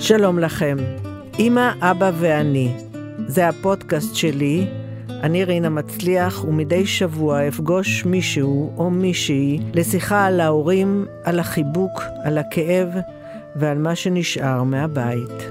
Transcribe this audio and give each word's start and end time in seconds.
שלום 0.00 0.38
לכם, 0.38 0.76
אמא, 1.38 1.70
אבא 1.80 2.10
ואני. 2.14 2.72
זה 3.26 3.48
הפודקאסט 3.48 4.14
שלי, 4.14 4.66
אני 5.08 5.44
רינה 5.44 5.68
מצליח, 5.68 6.44
ומדי 6.44 6.86
שבוע 6.86 7.48
אפגוש 7.48 8.04
מישהו 8.04 8.72
או 8.76 8.90
מישהי 8.90 9.60
לשיחה 9.74 10.26
על 10.26 10.40
ההורים, 10.40 11.06
על 11.24 11.38
החיבוק, 11.38 12.02
על 12.24 12.38
הכאב 12.38 12.88
ועל 13.56 13.78
מה 13.78 13.94
שנשאר 13.94 14.62
מהבית. 14.62 15.48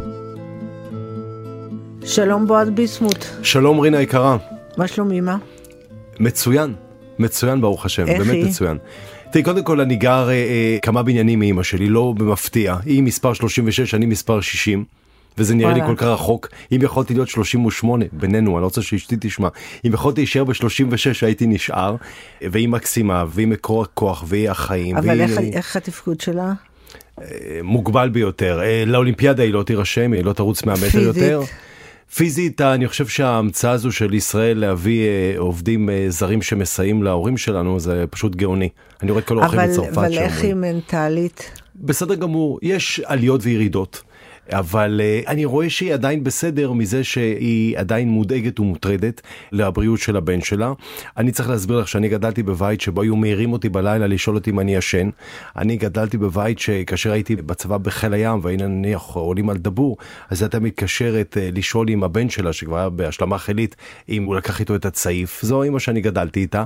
שלום 2.05 2.47
בועז 2.47 2.69
ביסמוט. 2.69 3.25
שלום 3.43 3.79
רינה 3.79 4.01
יקרה. 4.01 4.37
מה 4.77 4.87
שלום 4.87 5.11
אמא? 5.11 5.35
מצוין, 6.19 6.73
מצוין 7.19 7.61
ברוך 7.61 7.85
השם, 7.85 8.07
איך 8.07 8.21
באמת 8.21 8.33
היא? 8.33 8.45
מצוין. 8.45 8.77
תראי, 9.31 9.43
קודם 9.43 9.63
כל 9.63 9.81
אני 9.81 9.95
גר 9.95 10.29
אה, 10.29 10.33
אה, 10.33 10.77
כמה 10.81 11.03
בניינים 11.03 11.39
מאמא 11.39 11.63
שלי, 11.63 11.89
לא 11.89 12.13
במפתיע. 12.17 12.75
היא 12.85 13.03
מספר 13.03 13.33
36, 13.33 13.93
אני 13.93 14.05
מספר 14.05 14.41
60. 14.41 14.83
וזה 15.37 15.55
נראה 15.55 15.73
לי. 15.73 15.81
כל 15.85 15.95
כך 15.95 16.03
רחוק. 16.03 16.47
אם 16.71 16.79
יכולתי 16.81 17.13
להיות 17.13 17.29
38 17.29 18.05
בינינו, 18.11 18.51
אני 18.51 18.61
לא 18.61 18.65
רוצה 18.65 18.81
שאשתי 18.81 19.15
תשמע. 19.19 19.47
אם 19.85 19.93
יכולתי 19.93 20.21
להישאר 20.21 20.43
ב-36 20.43 21.25
הייתי 21.25 21.47
נשאר. 21.47 21.95
והיא 22.41 22.69
מקסימה, 22.69 23.25
והיא 23.27 23.47
מקור 23.47 23.81
הכוח, 23.81 24.23
והיא 24.27 24.49
החיים. 24.49 24.97
אבל 24.97 25.07
והיא 25.07 25.21
איך, 25.21 25.39
איך 25.53 25.75
התפקוד 25.75 26.21
שלה? 26.21 26.53
אה, 27.21 27.25
מוגבל 27.63 28.09
ביותר. 28.09 28.61
אה, 28.61 28.83
לאולימפיאדה 28.85 29.43
היא 29.43 29.53
לא 29.53 29.63
תירשם, 29.63 30.13
היא 30.13 30.23
לא 30.23 30.33
תרוץ 30.33 30.63
100 30.63 30.75
מטר 30.75 30.83
פיזית? 30.85 31.01
יותר. 31.03 31.39
פיזית, 31.39 31.68
אני 32.61 32.87
חושב 32.87 33.07
שההמצאה 33.07 33.71
הזו 33.71 33.91
של 33.91 34.13
ישראל 34.13 34.57
להביא 34.57 35.01
אה, 35.01 35.33
עובדים 35.37 35.89
אה, 35.89 36.05
זרים 36.09 36.41
שמסייעים 36.41 37.03
להורים 37.03 37.37
שלנו 37.37 37.79
זה 37.79 38.05
פשוט 38.09 38.35
גאוני. 38.35 38.69
אני 39.01 39.11
רואה 39.11 39.21
את 39.21 39.27
כל 39.27 39.39
האורחים 39.39 39.59
בצרפת 39.59 39.97
אבל 39.97 40.17
איך 40.17 40.41
היא 40.41 40.51
שאומרים. 40.51 40.73
מנטלית? 40.75 41.51
בסדר 41.75 42.15
גמור, 42.15 42.59
יש 42.61 43.01
עליות 43.05 43.41
וירידות. 43.43 44.01
אבל 44.51 45.01
uh, 45.01 45.29
אני 45.29 45.45
רואה 45.45 45.69
שהיא 45.69 45.93
עדיין 45.93 46.23
בסדר 46.23 46.71
מזה 46.71 47.03
שהיא 47.03 47.77
עדיין 47.77 48.09
מודאגת 48.09 48.59
ומוטרדת 48.59 49.21
לבריאות 49.51 49.99
של 49.99 50.17
הבן 50.17 50.41
שלה. 50.41 50.73
אני 51.17 51.31
צריך 51.31 51.49
להסביר 51.49 51.79
לך 51.79 51.87
שאני 51.87 52.09
גדלתי 52.09 52.43
בבית 52.43 52.81
שבו 52.81 53.01
היו 53.01 53.15
מעירים 53.15 53.53
אותי 53.53 53.69
בלילה 53.69 54.07
לשאול 54.07 54.35
אותי 54.35 54.49
אם 54.49 54.59
אני 54.59 54.75
ישן. 54.75 55.09
אני 55.57 55.77
גדלתי 55.77 56.17
בבית 56.17 56.59
שכאשר 56.59 57.11
הייתי 57.11 57.35
בצבא 57.35 57.77
בחיל 57.77 58.13
הים 58.13 58.39
והיינו 58.43 58.67
נניח 58.67 59.01
עולים 59.01 59.49
על 59.49 59.57
דבור, 59.57 59.97
אז 60.29 60.41
הייתה 60.41 60.59
מתקשרת 60.59 61.37
uh, 61.37 61.57
לשאול 61.57 61.89
עם 61.89 62.03
הבן 62.03 62.29
שלה 62.29 62.53
שכבר 62.53 62.77
היה 62.77 62.89
בהשלמה 62.89 63.37
חילית 63.37 63.75
אם 64.09 64.23
הוא 64.23 64.35
לקח 64.35 64.59
איתו 64.59 64.75
את 64.75 64.85
הצעיף. 64.85 65.41
זו 65.41 65.63
אמא 65.63 65.79
שאני 65.79 66.01
גדלתי 66.01 66.39
איתה. 66.39 66.63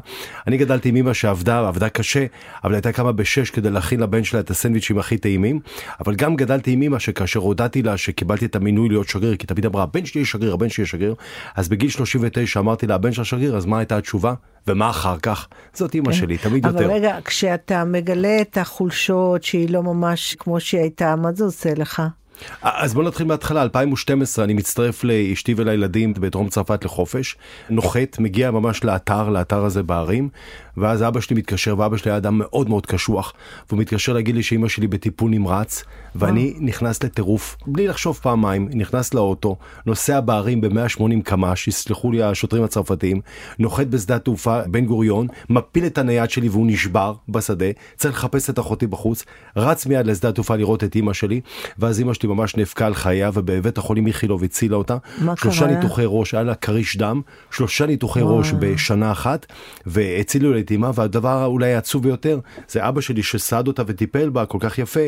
אני 0.48 0.58
גדלתי 0.58 0.90
עם 0.90 0.96
אמא 0.96 1.14
שעבדה, 1.14 1.68
עבדה 1.68 1.90
קשה, 1.90 2.26
אבל 2.64 2.74
הייתה 2.74 2.92
קמה 2.92 3.12
בשש 3.12 3.50
כדי 3.50 3.70
להכין 3.70 4.00
לבן 4.00 4.24
שלה 4.24 4.40
את 4.40 4.50
הסנדוויצ'ים 4.50 5.00
הכי 5.00 5.18
טעימים. 5.18 5.60
אבל 6.00 6.16
גם 6.16 6.36
גדלתי 6.36 6.72
עם 6.72 6.82
אמא 6.82 7.00
שכאשר 7.00 7.40
הודעתי 7.40 7.73
לה 7.82 7.98
שקיבלתי 7.98 8.46
את 8.46 8.56
המינוי 8.56 8.90
להיות 8.90 9.08
שגריר, 9.08 9.36
כי 9.36 9.48
תמיד 9.48 9.66
אמרה 9.66 9.84
הבן 9.84 10.06
שלי 10.06 10.20
יהיה 10.20 10.26
שגריר, 10.26 10.54
הבן 10.54 10.70
שלי 10.70 10.82
יהיה 10.82 10.88
שגריר, 10.88 11.16
אז 11.56 11.70
בגיל 11.70 11.90
39 11.90 12.60
אמרתי 12.60 12.88
לה 12.88 12.96
הבן 12.96 13.12
שלה 13.12 13.26
שגריר, 13.26 13.58
אז 13.58 13.66
מה 13.66 13.80
הייתה 13.80 13.98
התשובה? 13.98 14.34
ומה 14.68 14.90
אחר 14.90 15.18
כך? 15.18 15.48
זאת 15.74 15.96
אמא 15.96 16.12
שלי, 16.14 16.38
תמיד 16.38 16.66
אבל 16.66 16.82
יותר. 16.82 16.94
רגע, 16.94 17.18
כשאתה 17.26 17.84
מגלה 17.86 18.42
את 18.42 18.58
החולשות 18.58 19.44
שהיא 19.44 19.70
לא 19.70 19.84
ממש 19.84 20.36
כמו 20.40 20.60
שהיא 20.60 20.82
הייתה, 20.82 21.16
מה 21.16 21.32
זה 21.34 21.44
עושה 21.44 21.74
לך? 21.74 22.02
אז 22.62 22.94
בוא 22.94 23.04
נתחיל 23.04 23.28
מההתחלה, 23.28 23.62
2012 23.62 24.46
אני 24.46 24.54
מצטרף 24.54 25.04
לאשתי 25.04 25.54
ולילדים 25.58 26.14
בדרום 26.14 26.50
צרפת 26.50 26.86
לחופש, 26.86 27.38
נוחת, 27.70 28.20
מגיע 28.20 28.52
ממש 28.52 28.84
לאתר, 28.84 29.30
לאתר 29.30 29.66
הזה 29.66 29.84
בערים, 29.84 30.30
ואז 30.78 31.04
אבא 31.04 31.20
שלי 31.20 31.36
מתקשר, 31.36 31.76
ואבא 31.78 31.98
שלי 31.98 32.12
היה 32.12 32.18
אדם 32.18 32.38
מאוד 32.38 32.70
מאוד 32.70 32.86
קשוח, 32.86 33.34
והוא 33.70 33.80
מתקשר 33.80 34.14
להגיד 34.14 34.36
לי 34.36 34.44
שאמא 34.44 34.68
שלי 34.68 34.88
בטיפול 34.88 35.32
נמרץ, 35.32 35.84
ואני 36.16 36.54
נכנס 36.60 37.04
לטירוף, 37.04 37.58
בלי 37.68 37.88
לחשוב 37.88 38.20
פעמיים, 38.22 38.70
נכנס 38.74 39.14
לאוטו, 39.14 39.56
נוסע 39.86 40.20
בערים 40.20 40.62
ב-180 40.62 41.22
קמ"ש, 41.24 41.68
יסלחו 41.68 42.12
לי 42.12 42.24
השוטרים 42.24 42.64
הצרפתיים, 42.64 43.22
נוחת 43.60 43.88
בשדה 43.88 44.16
התעופה 44.16 44.60
בן 44.68 44.86
גוריון, 44.86 45.28
מפיל 45.50 45.86
את 45.86 45.98
הנייד 45.98 46.30
שלי 46.30 46.50
והוא 46.50 46.68
נשבר 46.68 47.14
בשדה, 47.30 47.66
צריך 47.98 48.16
לחפש 48.16 48.50
את 48.50 48.60
אחותי 48.60 48.88
בחוץ, 48.88 49.26
רץ 49.58 49.86
מיד 49.86 50.08
לשדה 50.08 50.30
התעופה 50.30 50.56
לראות 50.56 50.84
את 50.84 50.96
אמא 50.96 51.14
שלי, 51.14 51.42
ואז 51.80 52.02
אמא 52.02 52.14
שלי 52.14 52.30
ממש 52.30 52.56
נאבקה 52.56 52.86
על 52.86 52.94
חייה, 52.94 53.30
ובבית 53.34 53.78
החולים 53.78 54.08
איכילוב 54.08 54.44
הצילה 54.44 54.76
אותה. 54.76 54.98
מה 55.22 55.36
שלושה 55.36 55.60
קרה 55.60 55.68
לה? 55.68 55.76
ניתוחי 55.76 56.04
ראש, 56.06 56.34
היה 56.34 56.44
לה 56.44 56.56
כריש 56.56 56.98
דם, 56.98 57.22
שלושה 57.52 57.86
ניתוחי 57.86 58.22
ראש 58.24 58.54
בשנה 58.60 59.12
אחת, 59.12 59.46
והצילו 59.86 60.54
לה 60.54 60.63
את 60.64 60.72
אמא, 60.72 60.92
והדבר 60.96 61.46
אולי 61.46 61.74
העצוב 61.74 62.04
ביותר, 62.04 62.40
זה 62.68 62.88
אבא 62.88 63.02
שלי 63.02 63.24
שסעד 63.24 63.68
אותה 63.68 63.84
וטיפל 63.88 64.30
בה 64.30 64.46
כל 64.46 64.58
כך 64.62 64.80
יפה, 64.80 65.00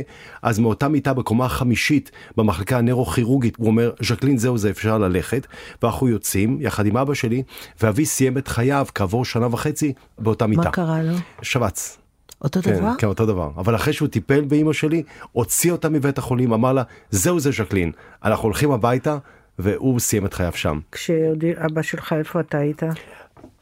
אז 0.42 0.60
מאותה 0.60 0.88
מיטה 0.88 1.14
בקומה 1.14 1.46
החמישית 1.46 2.12
במחלקה 2.38 2.78
הנוירוכירורגית, 2.78 3.56
הוא 3.58 3.68
אומר, 3.68 3.92
ז'קלין 4.02 4.38
זהו 4.38 4.58
זה 4.58 4.70
אפשר 4.70 4.98
ללכת, 4.98 5.48
ואנחנו 5.82 6.08
יוצאים 6.08 6.58
יחד 6.62 6.86
עם 6.86 6.98
אבא 6.98 7.14
שלי, 7.14 7.44
ואבי 7.82 8.06
סיים 8.06 8.38
את 8.38 8.48
חייו 8.48 8.88
כעבור 8.96 9.26
שנה 9.26 9.48
וחצי 9.52 9.94
באותה 10.20 10.48
מיטה. 10.48 10.62
מה 10.62 10.72
קרה 10.72 11.04
לו? 11.04 11.14
שבץ. 11.42 11.98
אותו 12.42 12.62
כן, 12.62 12.74
דבר? 12.80 12.92
כן, 12.98 13.08
אותו 13.08 13.26
דבר. 13.26 13.50
אבל 13.58 13.76
אחרי 13.76 13.94
שהוא 13.94 14.08
טיפל 14.08 14.42
באימא 14.42 14.74
שלי, 14.74 15.04
הוציא 15.32 15.72
אותה 15.72 15.90
מבית 15.90 16.18
החולים, 16.18 16.54
אמר 16.54 16.74
לה, 16.74 16.84
זהו 17.10 17.40
זה 17.40 17.52
ז'קלין, 17.52 17.92
אנחנו 18.24 18.44
הולכים 18.44 18.72
הביתה, 18.72 19.18
והוא 19.60 20.00
סיים 20.00 20.26
את 20.26 20.34
חייו 20.34 20.52
שם. 20.56 20.80
כשאבא 20.92 21.82
שלך, 21.82 22.14
איפה 22.14 22.40
אתה 22.40 22.58
היית? 22.58 22.84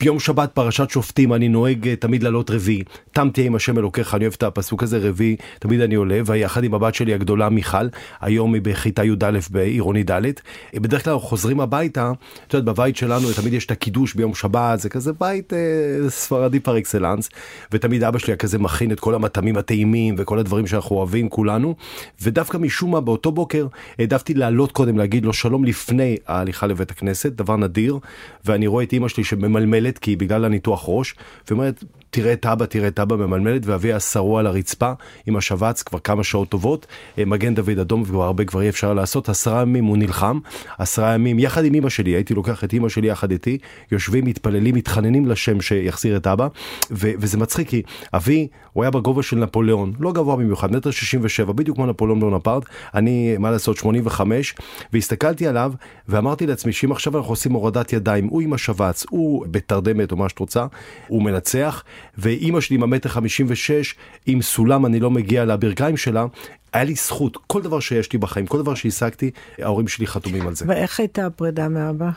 ביום 0.03 0.19
שבת 0.19 0.51
פרשת 0.53 0.89
שופטים 0.89 1.33
אני 1.33 1.49
נוהג 1.49 1.87
אה, 1.87 1.95
תמיד 1.95 2.23
לעלות 2.23 2.51
רביעי. 2.51 2.83
תם 3.11 3.29
תהיה 3.33 3.47
עם 3.47 3.55
השם 3.55 3.77
אלוקיך, 3.77 4.15
אני 4.15 4.23
אוהב 4.23 4.33
את 4.37 4.43
הפסוק 4.43 4.83
הזה 4.83 4.97
רביעי, 4.97 5.35
תמיד 5.59 5.81
אני 5.81 5.95
עולה, 5.95 6.21
ויחד 6.25 6.63
עם 6.63 6.73
הבת 6.73 6.95
שלי 6.95 7.13
הגדולה 7.13 7.49
מיכל, 7.49 7.87
היום 8.21 8.53
היא 8.53 8.61
בכיתה 8.61 9.03
י"א 9.03 9.39
בעירוני 9.51 10.03
ד'. 10.03 10.11
אה, 10.11 10.31
בדרך 10.75 11.03
כלל 11.03 11.19
חוזרים 11.19 11.59
הביתה, 11.59 12.11
את 12.47 12.53
יודעת 12.53 12.75
בבית 12.75 12.95
שלנו 12.95 13.33
תמיד 13.33 13.53
יש 13.53 13.65
את 13.65 13.71
הקידוש 13.71 14.13
ביום 14.13 14.35
שבת, 14.35 14.79
זה 14.79 14.89
כזה 14.89 15.13
בית 15.13 15.53
אה, 15.53 16.09
ספרדי 16.09 16.59
פר 16.59 16.77
אקסלנס, 16.77 17.29
ותמיד 17.71 18.03
אבא 18.03 18.19
שלי 18.19 18.37
כזה 18.37 18.59
מכין 18.59 18.91
את 18.91 18.99
כל 18.99 19.15
המטעמים 19.15 19.57
הטעימים 19.57 20.15
וכל 20.17 20.39
הדברים 20.39 20.67
שאנחנו 20.67 20.95
אוהבים 20.95 21.29
כולנו, 21.29 21.75
ודווקא 22.21 22.57
משום 22.57 22.91
מה 22.91 23.01
באותו 23.01 23.31
בוקר 23.31 23.67
העדפתי 23.99 24.33
לעלות 24.33 24.71
קודם 24.71 24.97
להגיד 24.97 25.25
לו 25.25 25.33
שלום 25.33 25.65
לפני 25.65 26.17
ההליכה 26.27 26.67
לבית 26.67 26.91
הכנסת, 26.91 27.31
דבר 27.31 27.57
נדיר, 27.57 27.99
ואני 28.45 28.67
רואה 28.67 28.83
את 28.83 28.93
אמא 28.93 29.07
שלי 29.07 29.23
שממלמלת 29.23 29.92
כי 29.97 30.11
היא 30.11 30.17
בגלל 30.17 30.45
הניתוח 30.45 30.83
ראש, 30.87 31.15
ואומרת 31.47 31.83
תראה 32.13 32.33
את 32.33 32.45
אבא, 32.45 32.65
תראה 32.65 32.87
את 32.87 32.99
אבא 32.99 33.15
ממלמלת, 33.15 33.65
ואבי 33.65 33.87
היה 33.87 33.99
שרוע 33.99 34.39
על 34.39 34.47
הרצפה 34.47 34.91
עם 35.25 35.35
השבץ 35.35 35.83
כבר 35.83 35.99
כמה 35.99 36.23
שעות 36.23 36.49
טובות, 36.49 36.87
אה, 37.17 37.25
מגן 37.25 37.55
דוד 37.55 37.79
אדום 37.79 38.01
וכבר 38.01 38.23
הרבה 38.23 38.45
כבר 38.45 38.61
אי 38.61 38.69
אפשר 38.69 38.93
לעשות, 38.93 39.29
עשרה 39.29 39.61
ימים 39.61 39.85
הוא 39.85 39.97
נלחם, 39.97 40.39
עשרה 40.77 41.13
ימים 41.13 41.39
יחד 41.39 41.65
עם 41.65 41.75
אמא 41.75 41.89
שלי, 41.89 42.11
הייתי 42.11 42.33
לוקח 42.33 42.63
את 42.63 42.73
אמא 42.73 42.89
שלי 42.89 43.07
יחד 43.07 43.31
איתי, 43.31 43.57
יושבים, 43.91 44.25
מתפללים, 44.25 44.75
מתחננים 44.75 45.25
לשם 45.25 45.61
שיחזיר 45.61 46.17
את 46.17 46.27
אבא, 46.27 46.47
ו- 46.91 47.11
וזה 47.17 47.37
מצחיק 47.37 47.69
כי 47.69 47.81
אבי, 48.13 48.47
הוא 48.73 48.83
היה 48.83 48.91
בגובה 48.91 49.23
של 49.23 49.37
נפוליאון, 49.37 49.93
לא 49.99 50.11
גבוה 50.11 50.35
במיוחד, 50.35 50.71
מטר 50.71 50.91
67, 50.91 51.53
בדיוק 51.53 51.77
כמו 51.77 51.85
נפוליאון 51.85 52.19
בונפרט, 52.19 52.63
אני, 52.95 53.37
מה 53.37 53.51
לעשות, 53.51 53.77
85, 53.77 54.55
והסתכלתי 54.93 55.47
עליו 55.47 55.73
ואמרתי 56.07 56.47
לעצמי 56.47 56.73
שאם 56.73 56.91
עכשיו 56.91 57.17
אנחנו 57.17 57.31
עושים 57.31 57.53
הורדת 57.53 57.93
ידיים, 57.93 58.27
הוא 58.27 58.41
עם 58.41 58.53
השבץ, 58.53 59.05
הוא 59.09 59.45
בתרדמת 59.51 60.11
או 60.11 60.17
מה 60.17 60.29
שאת 60.29 60.39
רוצה, 60.39 60.65
הוא 61.07 61.23
מנצח, 61.23 61.83
ואימא 62.17 62.61
שלי 62.61 62.75
עם 62.75 62.83
המטר 62.83 63.09
56, 63.09 63.95
עם 64.25 64.41
סולם 64.41 64.85
אני 64.85 64.99
לא 64.99 65.11
מגיע 65.11 65.45
לברכיים 65.45 65.97
שלה, 65.97 66.25
היה 66.73 66.83
לי 66.83 66.95
זכות, 66.95 67.37
כל 67.47 67.61
דבר 67.61 67.79
שיש 67.79 68.13
לי 68.13 68.19
בחיים, 68.19 68.47
כל 68.47 68.57
דבר 68.61 68.73
שהשגתי, 68.73 69.31
ההורים 69.59 69.87
שלי 69.87 70.07
חתומים 70.07 70.47
על 70.47 70.55
זה. 70.55 70.65
ואיך 70.67 70.99
הייתה 70.99 71.25
הפרידה 71.25 71.69
מאבא? 71.69 72.09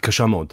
קשה 0.00 0.26
מאוד. 0.26 0.52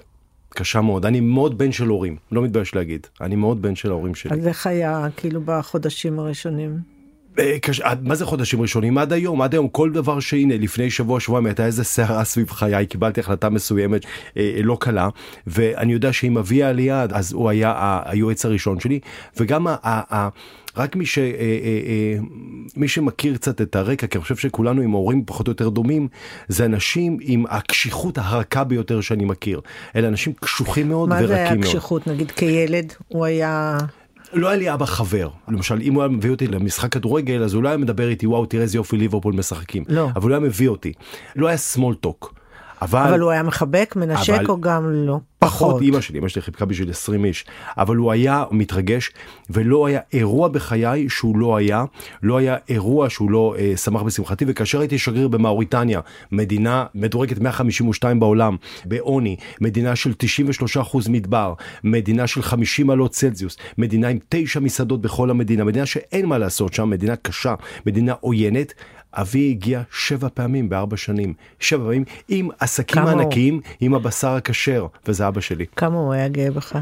קשה 0.50 0.82
מאוד. 0.82 1.06
אני 1.06 1.20
מאוד 1.20 1.58
בן 1.58 1.72
של 1.72 1.88
הורים, 1.88 2.16
לא 2.32 2.42
מתבייש 2.42 2.76
להגיד. 2.76 3.08
אני 3.22 3.36
מאוד 3.36 3.62
בן 3.62 3.76
של 3.76 3.90
ההורים 3.90 4.16
שלי. 4.16 4.32
אז 4.32 4.48
איך 4.48 4.68
היה, 4.68 5.08
כאילו, 5.18 5.42
בחודשים 5.46 6.20
הראשונים? 6.20 7.01
אה, 7.40 7.60
קש... 7.62 7.80
עד- 7.80 8.08
מה 8.08 8.16
זה 8.16 8.26
חודשים 8.26 8.62
ראשונים? 8.62 8.98
עד 8.98 9.14
היום, 9.14 9.42
עד 9.42 9.54
היום, 9.54 9.68
כל 9.68 9.92
דבר 9.92 10.20
שהנה, 10.20 10.58
לפני 10.58 10.90
שבוע, 10.90 11.20
שבועיים 11.20 11.46
הייתה 11.46 11.66
איזה 11.66 11.84
סערה 11.84 12.24
סביב 12.24 12.52
חיי, 12.52 12.86
קיבלתי 12.86 13.20
החלטה 13.20 13.50
מסוימת 13.50 14.06
אה, 14.38 14.60
לא 14.64 14.78
קלה, 14.80 15.10
ואני 15.48 15.94
יודע 15.94 16.14
שאם 16.14 16.38
אבי 16.38 16.64
העלייה, 16.64 17.06
אז 17.12 17.34
הוא 17.34 17.50
היה 17.50 18.00
היועץ 18.06 18.46
הראשון 18.46 18.80
שלי, 18.80 19.00
וגם 19.38 19.68
ה... 19.68 19.76
ה... 19.84 20.16
ה... 20.16 20.30
רק 20.78 20.96
מי, 20.96 21.06
ש, 21.06 21.18
אה, 21.18 21.24
אה, 21.24 21.30
אה, 21.34 22.20
מי 22.76 22.88
שמכיר 22.88 23.36
קצת 23.36 23.62
את 23.62 23.76
הרקע, 23.76 24.08
כי 24.08 24.18
אני 24.18 24.24
חושב 24.24 24.36
שכולנו 24.36 24.82
עם 24.82 24.92
הורים 24.92 25.24
פחות 25.26 25.48
או 25.48 25.52
יותר 25.52 25.70
דומים, 25.70 26.08
זה 26.48 26.66
אנשים 26.66 27.18
עם 27.22 27.46
הקשיחות 27.50 28.18
הרכה 28.18 28.64
ביותר 28.64 29.02
שאני 29.02 29.26
מכיר. 29.26 29.62
אלה 29.96 30.08
אנשים 30.08 30.34
קשוחים 30.40 30.90
מאוד 30.90 31.10
מה 31.10 31.16
ורקים 31.16 31.28
זה 31.28 31.36
היה 31.36 31.54
מאוד. 31.54 31.66
קשיחות? 31.66 32.08
נגיד 32.08 32.32
כילד, 32.32 32.94
הוא 33.08 33.26
היה... 33.26 33.78
לא 34.34 34.48
היה 34.48 34.58
לי 34.58 34.74
אבא 34.74 34.86
חבר. 34.86 35.30
למשל, 35.48 35.80
אם 35.82 35.94
הוא 35.94 36.04
היה 36.04 36.10
מביא 36.10 36.32
אותי 36.32 36.48
למשחק 36.48 36.92
כדורגל, 36.92 37.44
אז 37.44 37.54
הוא 37.54 37.64
לא 37.64 37.70
היה 37.70 37.78
מדבר 37.78 38.10
איתי, 38.10 38.28
וואו, 38.28 38.46
תראה 38.46 38.64
איזה 38.64 38.78
יופי 38.78 38.98
ליברפול 38.98 39.34
משחקים. 39.34 39.84
לא. 39.88 40.10
אבל 40.16 40.22
הוא 40.22 40.32
היה 40.32 40.40
מביא 40.40 40.68
אותי. 40.68 40.94
לא 41.36 41.48
היה 41.48 41.58
small 41.76 42.06
talk. 42.08 42.41
אבל, 42.82 43.00
אבל 43.00 43.20
הוא 43.20 43.32
היה 43.32 43.44
מחבק, 43.44 43.94
מנשק 43.96 44.34
אבל- 44.34 44.46
או 44.50 44.62
גם 44.62 44.90
לא? 44.92 45.18
פחות 45.40 45.82
אימא 45.82 46.02
שלי, 46.02 46.20
אמא 46.20 46.28
שלי 46.28 46.42
חיבקה 46.42 46.66
בשביל 46.66 46.90
20 46.90 47.26
איש, 47.26 47.46
אבל 47.78 47.96
הוא 47.96 48.12
היה 48.12 48.44
מתרגש 48.52 49.12
ולא 49.50 49.86
היה 49.86 50.00
אירוע 50.14 50.48
בחיי 50.48 51.10
שהוא 51.10 51.38
לא 51.38 51.56
היה, 51.56 51.86
לא 52.24 52.38
היה 52.38 52.56
אירוע 52.70 53.10
שהוא 53.10 53.32
לא 53.32 53.56
אה, 53.60 53.78
שמח 53.78 54.02
בשמחתי, 54.02 54.46
וכאשר 54.48 54.80
הייתי 54.80 54.98
שגריר 54.98 55.28
במאוריטניה, 55.28 56.00
מדינה 56.32 56.86
מדורגת 56.96 57.40
152 57.40 58.20
בעולם, 58.20 58.56
בעוני, 58.86 59.36
מדינה 59.62 59.96
של 59.96 60.14
93% 60.82 61.10
מדבר, 61.10 61.54
מדינה 61.84 62.28
של 62.28 62.42
50 62.42 62.88
מעלות 62.88 63.12
צלזיוס, 63.12 63.58
מדינה 63.78 64.08
עם 64.08 64.18
תשע 64.30 64.60
מסעדות 64.60 65.02
בכל 65.02 65.30
המדינה, 65.30 65.64
מדינה 65.64 65.86
שאין 65.86 66.26
מה 66.26 66.38
לעשות 66.38 66.74
שם, 66.74 66.90
מדינה 66.90 67.16
קשה, 67.16 67.56
מדינה 67.86 68.14
עוינת. 68.20 68.74
אבי 69.14 69.50
הגיע 69.50 69.82
שבע 69.92 70.28
פעמים 70.34 70.70
בארבע 70.70 70.98
שנים, 70.98 71.34
שבע 71.60 71.84
פעמים 71.84 72.04
עם 72.30 72.50
עסקים 72.60 73.02
כמה 73.02 73.12
הוא? 73.12 73.22
ענקיים, 73.22 73.62
עם 73.82 73.94
הבשר 73.94 74.30
הכשר, 74.30 74.88
וזה 75.08 75.28
אבא 75.28 75.42
שלי. 75.42 75.66
כמה 75.76 75.98
הוא 75.98 76.14
היה 76.14 76.28
גאה 76.28 76.52
בך? 76.52 76.76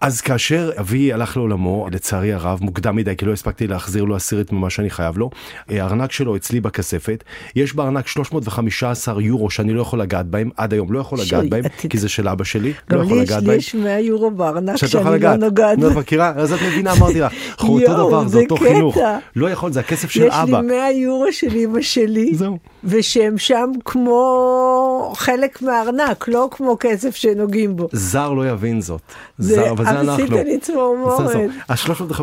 אז 0.00 0.20
כאשר 0.20 0.70
אבי 0.80 1.12
הלך 1.12 1.36
לעולמו, 1.36 1.86
לצערי 1.92 2.32
הרב, 2.32 2.58
מוקדם 2.62 2.96
מדי, 2.96 3.16
כי 3.16 3.24
לא 3.24 3.32
הספקתי 3.32 3.66
להחזיר 3.66 4.04
לו 4.04 4.16
עשירית 4.16 4.52
ממה 4.52 4.70
שאני 4.70 4.90
חייב 4.90 5.18
לו, 5.18 5.30
הארנק 5.68 6.12
שלו 6.12 6.36
אצלי 6.36 6.60
בכספת, 6.60 7.24
יש 7.56 7.74
בארנק 7.74 8.06
315 8.06 9.22
יורו 9.22 9.50
שאני 9.50 9.72
לא 9.72 9.80
יכול 9.82 10.00
לגעת 10.00 10.26
בהם, 10.26 10.50
עד 10.56 10.72
היום 10.72 10.92
לא 10.92 10.98
יכול 10.98 11.18
לגעת 11.28 11.48
בהם, 11.48 11.64
כי 11.90 11.98
זה 11.98 12.08
של 12.08 12.28
אבא 12.28 12.44
שלי, 12.44 12.72
לא 12.90 12.98
גם 12.98 13.04
יכול 13.04 13.16
לי 13.16 13.22
יש- 13.22 13.28
לגעת 13.30 13.42
לי 13.42 13.46
בהם. 13.48 13.58
יש 13.58 13.74
100 13.74 14.00
יורו 14.00 14.30
בארנק 14.30 14.76
שאני 14.76 15.04
לא 15.04 15.10
לגעת. 15.14 15.38
נוגעת. 15.40 15.78
נו, 15.78 15.90
את 15.90 15.96
מכירה? 15.96 16.32
אז 16.36 16.52
את 16.52 16.58
מבינה, 16.66 16.92
אמרתי 16.92 17.20
לך, 17.20 17.32
אותו 17.62 17.80
יואו, 17.80 18.08
דבר, 18.08 18.22
זה 18.22 18.28
זה 18.28 18.38
אותו 18.40 18.56
קטע. 18.56 18.64
חינוך. 18.68 18.96
לא 19.36 19.50
יכול, 19.50 19.72
זה 19.72 19.80
הכסף 19.80 20.10
של 20.10 20.20
יש 20.22 20.34
לי 20.34 20.42
אבא. 20.42 20.60
100 20.60 20.90
יורו 20.92 21.32
של 21.32 21.56
אמא 21.56 21.82
שלי. 21.82 22.32
ושהם 22.84 23.38
שם 23.38 23.70
כמו 23.84 25.12
חלק 25.16 25.62
מהארנק, 25.62 26.28
לא 26.28 26.48
כמו 26.50 26.76
כסף 26.80 27.14
שנוגעים 27.16 27.76
בו. 27.76 27.88
זר 27.92 28.32
לא 28.32 28.48
יבין 28.48 28.80
זאת. 28.80 29.00
זה- 29.92 29.98
אז 30.00 30.08
אנחנו. 30.08 30.24
עשית 30.24 30.46
לי 30.46 30.58
צמרמורת. 30.60 31.30
ה-315 31.68 32.20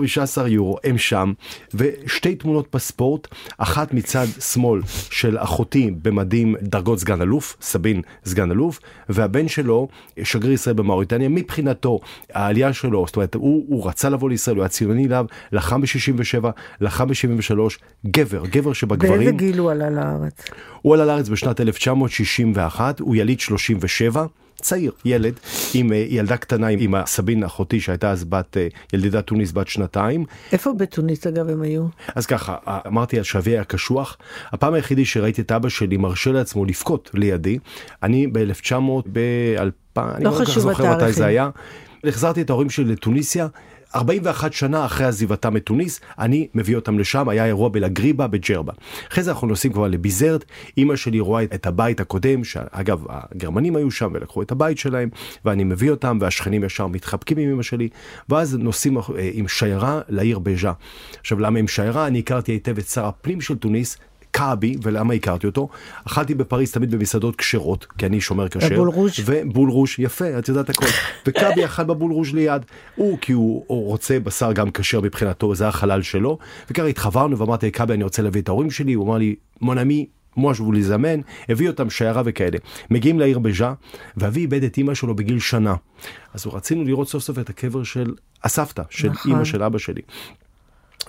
יורו 0.47 0.77
הם 0.83 0.97
שם, 0.97 1.33
ושתי 1.73 2.35
תמונות 2.35 2.67
פספורט, 2.69 3.27
אחת 3.57 3.93
מצד 3.93 4.25
שמאל 4.39 4.81
של 5.11 5.37
אחותי 5.37 5.91
במדים 6.01 6.55
דרגות 6.61 6.99
סגן 6.99 7.21
אלוף, 7.21 7.57
סבין 7.61 8.01
סגן 8.25 8.51
אלוף, 8.51 8.79
והבן 9.09 9.47
שלו, 9.47 9.87
שגריר 10.23 10.53
ישראל 10.53 10.75
במאוריטניה, 10.75 11.29
מבחינתו, 11.29 11.99
העלייה 12.33 12.73
שלו, 12.73 13.03
זאת 13.07 13.15
אומרת, 13.15 13.35
הוא, 13.35 13.65
הוא 13.67 13.87
רצה 13.89 14.09
לבוא 14.09 14.29
לישראל, 14.29 14.55
הוא 14.55 14.63
היה 14.63 14.69
ציוני 14.69 15.07
להב, 15.07 15.25
לחם 15.51 15.81
ב-67, 15.81 16.45
לחם 16.81 17.07
ב-73, 17.07 17.59
גבר, 18.05 18.45
גבר 18.45 18.61
באיזה 18.63 18.73
שבגברים, 18.79 19.37
גיל 19.37 19.59
הוא 19.59 19.71
עלה 19.71 19.89
לארץ? 19.89 20.33
הוא 20.81 20.93
עלה 20.93 21.05
לארץ 21.05 21.29
בשנת 21.29 21.61
1961, 21.61 22.99
הוא 22.99 23.15
יליד 23.15 23.39
37, 23.39 24.25
צעיר, 24.62 24.92
ילד, 25.06 25.33
עם 25.74 25.94
אה, 25.94 26.06
ילדה 26.09 26.38
קטנה, 26.38 26.68
עם 26.68 26.95
הסבין 26.95 27.44
אחותי 27.44 27.80
שהייתה 27.80 28.12
אז 28.12 28.24
בת, 28.24 28.57
אה, 28.57 28.68
ילדידת 28.94 29.27
תוניס 29.27 29.51
בת 29.51 29.68
שנתיים. 29.68 30.25
איפה 30.51 30.74
בתוניס 30.77 31.27
אגב 31.27 31.50
הם 31.50 31.62
היו? 31.62 31.86
אז 32.15 32.25
ככה, 32.25 32.56
אה, 32.68 32.80
אמרתי 32.88 33.24
שאבי 33.24 33.51
היה 33.51 33.63
קשוח. 33.63 34.18
הפעם 34.51 34.74
היחידי 34.74 35.06
שראיתי 35.06 35.42
את 35.42 35.51
אבא 35.51 35.69
שלי 35.69 35.98
מרשה 35.98 36.31
לעצמו 36.31 36.65
לבכות 36.65 37.12
לידי, 37.13 37.59
אני 38.04 38.27
ב-1900, 38.27 38.74
ב-2000, 39.12 40.00
אני 40.00 40.24
לא 40.24 40.31
לא 40.31 40.38
כל 40.38 40.45
כך 40.45 40.59
זוכר 40.59 40.95
מתי. 40.95 41.13
זה 41.13 41.25
היה. 41.25 41.50
החזרתי 42.04 42.42
את 42.42 42.50
ההורים 42.50 42.69
שלי 42.69 42.86
לתוניסיה. 42.86 43.48
41 43.95 44.53
שנה 44.53 44.85
אחרי 44.85 45.05
עזיבתם 45.05 45.53
מתוניס, 45.53 45.99
אני 46.19 46.47
מביא 46.55 46.75
אותם 46.75 46.99
לשם, 46.99 47.29
היה 47.29 47.45
אירוע 47.45 47.69
בלגריבה 47.69 48.27
בג'רבה. 48.27 48.73
אחרי 49.11 49.23
זה 49.23 49.31
אנחנו 49.31 49.47
נוסעים 49.47 49.73
כבר 49.73 49.87
לביזרט, 49.87 50.45
אימא 50.77 50.95
שלי 50.95 51.19
רואה 51.19 51.43
את 51.43 51.65
הבית 51.65 51.99
הקודם, 51.99 52.43
שאגב, 52.43 53.03
הגרמנים 53.09 53.75
היו 53.75 53.91
שם 53.91 54.11
ולקחו 54.13 54.41
את 54.41 54.51
הבית 54.51 54.77
שלהם, 54.77 55.09
ואני 55.45 55.63
מביא 55.63 55.91
אותם, 55.91 56.17
והשכנים 56.21 56.63
ישר 56.63 56.87
מתחבקים 56.87 57.37
עם 57.37 57.51
אמא 57.51 57.63
שלי, 57.63 57.89
ואז 58.29 58.55
נוסעים 58.55 58.97
אה, 58.97 59.03
עם 59.33 59.47
שיירה 59.47 60.01
לעיר 60.09 60.39
בז'ה. 60.39 60.71
עכשיו, 61.19 61.39
למה 61.39 61.59
עם 61.59 61.67
שיירה? 61.67 62.07
אני 62.07 62.19
הכרתי 62.19 62.51
היטב 62.51 62.77
את 62.77 62.87
שר 62.87 63.05
הפנים 63.05 63.41
של 63.41 63.55
תוניס, 63.55 63.97
קאבי, 64.37 64.75
ולמה 64.83 65.13
הכרתי 65.13 65.47
אותו? 65.47 65.69
אכלתי 66.07 66.35
בפריז 66.35 66.71
תמיד 66.71 66.91
במסעדות 66.91 67.35
כשרות, 67.35 67.87
כי 67.97 68.05
אני 68.05 68.21
שומר 68.21 68.49
כשר. 68.49 68.69
בבול 68.69 68.89
רוז'? 68.89 69.13
ובול 69.25 69.69
רוז', 69.69 69.89
יפה, 69.97 70.39
את 70.39 70.47
יודעת 70.47 70.69
הכל. 70.69 70.85
וקאבי 71.27 71.65
אכל 71.65 71.83
בבול 71.83 72.11
רוז' 72.11 72.33
ליד. 72.33 72.61
הוא, 72.95 73.17
כי 73.21 73.33
הוא, 73.33 73.63
הוא 73.67 73.85
רוצה 73.85 74.19
בשר 74.19 74.51
גם 74.51 74.71
כשר 74.71 75.01
מבחינתו, 75.01 75.55
זה 75.55 75.67
החלל 75.67 76.01
שלו. 76.01 76.37
וככה 76.71 76.85
התחברנו 76.85 77.37
ואמרתי, 77.37 77.71
קאבי, 77.71 77.93
אני 77.93 78.03
רוצה 78.03 78.21
להביא 78.21 78.41
את 78.41 78.49
ההורים 78.49 78.71
שלי, 78.71 78.93
הוא 78.93 79.05
אמר 79.05 79.17
לי, 79.17 79.35
מונמי, 79.61 80.05
מוש 80.37 80.61
לזמן, 80.73 81.19
הביא 81.49 81.67
אותם 81.67 81.89
שיירה 81.89 82.21
וכאלה. 82.25 82.57
מגיעים 82.89 83.19
לעיר 83.19 83.39
בז'ה, 83.39 83.73
ואבי 84.17 84.39
איבד 84.39 84.63
את 84.63 84.77
אימא 84.77 84.93
שלו 84.93 85.15
בגיל 85.15 85.39
שנה. 85.39 85.75
אז 86.33 86.47
רצינו 86.47 86.83
לראות 86.83 87.09
סוף 87.09 87.23
סוף 87.23 87.39
את 87.39 87.49
הקבר 87.49 87.83
של 87.83 88.13
הסבתא, 88.43 88.83
של 88.89 89.09
נכון. 89.09 89.31
אימא 89.31 89.45
של 89.45 89.63
אבא 89.63 89.77
שלי. 89.77 90.01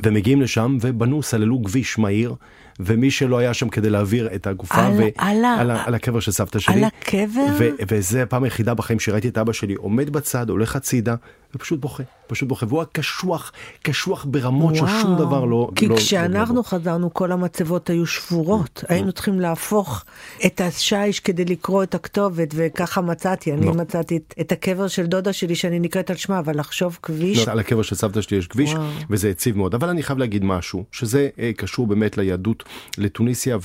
ומגיעים 0.02 0.42
לשם 0.42 0.78
ובנו, 0.80 1.22
סללו 1.22 1.64
כביש 1.64 1.98
מהיר, 1.98 2.34
ומי 2.80 3.10
שלא 3.10 3.38
היה 3.38 3.54
שם 3.54 3.69
כדי 3.69 3.90
להעביר 3.90 4.28
את 4.34 4.46
הגופה, 4.46 4.86
על- 4.86 4.92
ו- 4.92 5.02
על 5.16 5.44
על, 5.44 5.70
ה- 5.70 5.82
על 5.86 5.94
הקבר 5.94 6.20
של 6.20 6.32
סבתא 6.32 6.58
שלי. 6.58 6.75
על 6.75 6.84
הקבר? 6.84 7.46
ו- 7.58 7.69
וזה 7.88 8.22
הפעם 8.22 8.44
היחידה 8.44 8.75
בחיים 8.75 9.00
שראיתי 9.00 9.28
את 9.28 9.38
אבא 9.38 9.52
שלי 9.52 9.75
עומד 9.75 10.10
בצד, 10.10 10.48
הולך 10.50 10.76
הצידה, 10.76 11.14
ופשוט 11.54 11.80
בוכה, 11.80 12.02
פשוט 12.28 12.48
בוכה, 12.48 12.66
והוא 12.69 12.80
היה 12.80 12.86
קשוח, 12.92 13.52
קשוח 13.82 14.26
ברמות 14.28 14.75
ששום 14.75 14.88
וואו. 14.88 15.14
דבר 15.26 15.44
לא... 15.44 15.70
כי 15.75 15.88
לא, 15.88 15.96
כשאנחנו 15.96 16.54
לא, 16.56 16.62
חזרנו 16.62 17.14
כל 17.14 17.32
המצבות 17.32 17.90
היו 17.90 18.06
שבורות. 18.06 18.84
היינו 18.88 19.12
צריכים 19.12 19.40
להפוך 19.40 20.04
את 20.46 20.60
השיש 20.60 21.20
כדי 21.20 21.44
לקרוא 21.44 21.82
את 21.82 21.94
הכתובת 21.94 22.48
וככה 22.54 23.00
מצאתי. 23.00 23.52
אני 23.52 23.66
לא. 23.66 23.75
מצאתי 23.75 24.19
את- 24.40 24.52
הקבר 24.52 24.88
של 24.88 25.06
דודה 25.06 25.32
שלי 25.32 25.54
שאני 25.54 25.80
נקראת 25.80 26.10
על 26.10 26.16
שמה, 26.16 26.38
אבל 26.38 26.58
לחשוב 26.58 26.98
כביש. 27.02 27.46
לא, 27.46 27.52
על 27.52 27.58
הקבר 27.58 27.82
של 27.82 27.94
סבתא 27.94 28.20
שלי 28.20 28.36
יש 28.36 28.46
כביש, 28.46 28.70
וואו. 28.75 28.82
וזה 29.10 29.30
הציב 29.30 29.56
מאוד. 29.56 29.75
אבל 29.75 29.88
אני 29.88 30.02
חייב 30.02 30.19
להגיד 30.19 30.44
משהו, 30.44 30.84
שזה 30.92 31.28
אה, 31.38 31.50
קשור 31.56 31.86
באמת 31.86 32.19
ליהדות, 32.19 32.64
לתוניסיה 32.98 33.58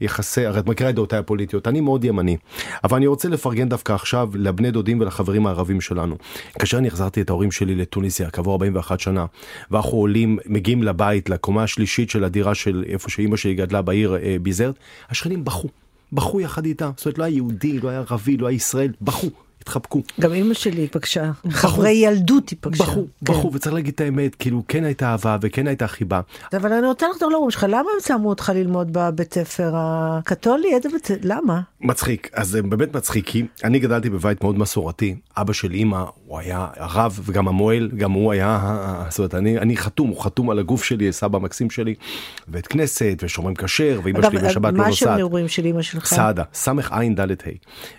ויחסי, 0.00 0.46
הרי 0.46 0.58
את 0.58 0.66
מכירה 0.66 0.90
את 0.90 0.94
דעותיי 0.94 1.18
הפוליטיות, 1.18 1.68
אני 1.68 1.80
מאוד 1.80 2.04
ימני. 2.04 2.36
אבל 2.84 2.96
אני 2.96 3.06
רוצה 3.06 3.28
לפרגן 3.28 3.68
דווקא 3.68 3.92
עכשיו 3.92 4.28
לבני 4.34 4.70
דודים 4.70 5.00
ולחברים 5.00 5.46
הערבים 5.46 5.80
שלנו. 5.80 6.16
כאשר 6.58 6.78
אני 6.78 6.88
החזרתי 6.88 7.20
את 7.20 7.30
ההורים 7.30 7.50
שלי 7.50 7.74
לתוניסיה, 8.08 8.30
כעבור 8.30 8.52
41 8.52 9.00
שנה, 9.00 9.26
ואנחנו 9.70 9.98
עולים, 9.98 10.38
מגיעים 10.46 10.82
לבית, 10.82 11.30
לקומה 11.30 11.62
השלישית 11.62 12.10
של 12.10 12.24
הדירה 12.24 12.54
של 12.54 12.84
איפה 12.88 13.10
שאימא 13.10 13.36
שלי 13.36 13.54
גדלה 13.54 13.82
בעיר 13.82 14.16
אה, 14.16 14.36
ביזרט, 14.42 14.74
השכנים 15.10 15.44
בכו. 15.44 15.68
בכו 16.12 16.40
יחד 16.40 16.64
איתה, 16.64 16.90
זאת 16.96 17.06
אומרת 17.06 17.18
לא 17.18 17.24
היה 17.24 17.34
יהודי, 17.34 17.80
לא 17.80 17.88
היה 17.88 17.98
ערבי, 18.00 18.36
לא 18.36 18.46
היה 18.46 18.56
ישראל, 18.56 18.92
בכו, 19.02 19.28
התחבקו. 19.62 20.02
גם 20.20 20.32
אימא 20.32 20.54
שלי 20.54 20.88
פגשה, 20.88 21.30
חברי 21.50 21.90
ילדות 21.90 22.48
היא 22.48 22.58
פגשה. 22.60 22.84
בכו, 22.84 23.06
כן. 23.24 23.32
בכו, 23.32 23.50
וצריך 23.52 23.74
להגיד 23.74 23.94
את 23.94 24.00
האמת, 24.00 24.34
כאילו 24.34 24.62
כן 24.68 24.84
הייתה 24.84 25.06
אהבה 25.06 25.36
וכן 25.40 25.66
הייתה 25.66 25.86
חיבה. 25.86 26.20
אבל 26.52 26.72
אני 26.72 26.86
רוצה 26.86 27.06
לחזור 27.08 27.30
להורים 27.30 27.50
שלך, 27.50 27.66
למה 27.68 27.78
הם 27.78 28.00
שמו 28.06 28.28
אותך 28.28 28.52
ללמוד 28.54 28.88
בבית 28.92 29.34
ספר 29.34 29.72
הקתולי? 29.74 30.74
איזה 30.74 30.88
בית 30.88 31.06
ספר? 31.06 31.20
למה? 31.22 31.60
מצחיק, 31.80 32.30
אז 32.32 32.48
זה 32.48 32.62
באמת 32.62 32.96
מצחיק, 32.96 33.26
כי 33.26 33.46
אני 33.64 33.78
גדלתי 33.78 34.10
בבית 34.10 34.42
מאוד 34.42 34.58
מסורתי, 34.58 35.16
אבא 35.36 35.52
של 35.52 35.72
אימא, 35.72 36.04
הוא 36.28 36.38
היה 36.38 36.66
הרב 36.76 37.20
וגם 37.24 37.48
המוהל, 37.48 37.88
גם 37.96 38.12
הוא 38.12 38.32
היה, 38.32 38.74
זאת 39.08 39.18
אומרת, 39.18 39.34
אני, 39.34 39.58
אני 39.58 39.76
חתום, 39.76 40.08
הוא 40.08 40.24
חתום 40.24 40.50
על 40.50 40.58
הגוף 40.58 40.84
שלי, 40.84 41.12
סבא 41.12 41.38
מקסים 41.38 41.70
שלי, 41.70 41.94
בית 42.48 42.66
כנסת 42.66 43.16
ושומרים 43.22 43.54
כשר, 43.56 44.00
ואימא 44.02 44.22
שלי 44.22 44.38
בשבת 44.38 44.72
לא 44.72 44.78
מה 44.78 44.86
השם 44.86 45.06
נוסעת. 45.06 45.18
נעורים 45.18 45.48
של 45.48 45.66
אמא 45.66 45.82
שלך? 45.82 46.06
סעדה, 46.06 46.42
סמך 46.54 46.92
עין 46.92 47.14
דלת 47.14 47.42
ה'. 47.46 47.50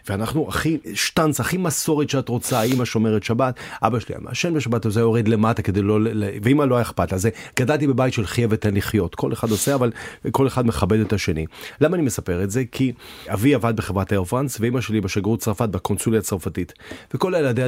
ואנחנו 0.09 0.47
הכי 0.49 0.77
שטנץ, 0.93 1.39
הכי 1.39 1.57
מסורת 1.57 2.09
שאת 2.09 2.29
רוצה, 2.29 2.61
אימא 2.61 2.85
שומרת 2.85 3.23
שבת, 3.23 3.55
אבא 3.83 3.99
שלי 3.99 4.15
היה 4.15 4.23
מעשן 4.23 4.53
בשבת, 4.53 4.85
אז 4.85 4.97
היה 4.97 5.03
יורד 5.03 5.27
למטה 5.27 5.61
כדי 5.61 5.81
לא, 5.81 5.99
ואימא 6.43 6.63
לא 6.63 6.75
היה 6.75 6.81
אכפת 6.81 7.11
לה. 7.11 7.17
זה, 7.17 7.29
גדלתי 7.59 7.87
בבית 7.87 8.13
של 8.13 8.25
חיה 8.25 8.47
ותן 8.49 8.73
לחיות, 8.73 9.15
כל 9.15 9.33
אחד 9.33 9.51
עושה, 9.51 9.75
אבל 9.75 9.91
כל 10.31 10.47
אחד 10.47 10.65
מכבד 10.65 10.99
את 10.99 11.13
השני. 11.13 11.45
למה 11.81 11.95
אני 11.95 12.03
מספר 12.03 12.43
את 12.43 12.51
זה? 12.51 12.63
כי 12.71 12.93
אבי 13.27 13.55
עבד 13.55 13.75
בחברת 13.75 14.11
אייר 14.11 14.23
פרנס, 14.23 14.57
ואימא 14.59 14.81
שלי 14.81 15.01
בשגרירות 15.01 15.39
צרפת, 15.39 15.69
בקונסוליה 15.69 16.19
הצרפתית. 16.19 16.73
וכל 17.13 17.33
ילדי 17.39 17.63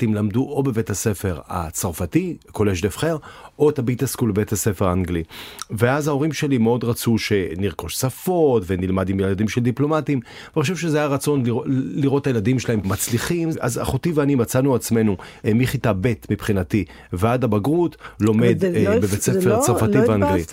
הדיפלומטים 0.00 0.14
למדו 0.14 0.40
או 0.42 0.62
בבית 0.62 0.90
הספר 0.90 1.38
הצרפתי, 1.48 2.36
קולג' 2.52 2.82
דה 2.82 2.90
פרר, 2.90 3.16
או 3.58 3.70
את 3.70 3.78
הטביטה 3.78 4.06
סקול 4.06 4.30
בבית 4.32 4.52
הספר 4.52 4.88
האנגלי. 4.88 5.22
ואז 5.70 6.08
ההורים 6.08 6.32
שלי 6.32 6.58
מאוד 6.58 6.84
רצו 6.84 7.18
שנרכוש 7.18 7.94
שפות 7.94 8.62
ונלמד 8.66 9.08
עם 9.08 9.20
ילדים 9.20 9.48
של 9.48 9.60
דיפלומטים, 9.60 10.20
ואני 10.54 10.62
חושב 10.62 10.76
שזה 10.76 10.98
היה 10.98 11.06
רצון 11.06 11.44
לראות, 11.46 11.66
לראות 11.94 12.22
את 12.22 12.26
הילדים 12.26 12.58
שלהם 12.58 12.80
מצליחים, 12.84 13.48
אז 13.60 13.78
אחותי 13.78 14.12
ואני 14.12 14.34
מצאנו 14.34 14.74
עצמנו 14.74 15.16
אה, 15.44 15.54
מכיתה 15.54 15.92
ב' 16.00 16.12
מבחינתי 16.30 16.84
ועד 17.12 17.44
הבגרות 17.44 17.96
לומד 18.20 18.64
אה, 18.64 18.84
לא- 18.84 19.00
בבית 19.00 19.22
ספר 19.22 19.56
לא- 19.56 19.60
צרפתי 19.60 19.98
לא 19.98 20.08
ואנגלי. 20.08 20.44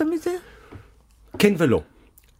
כן 1.38 1.54
ולא. 1.58 1.80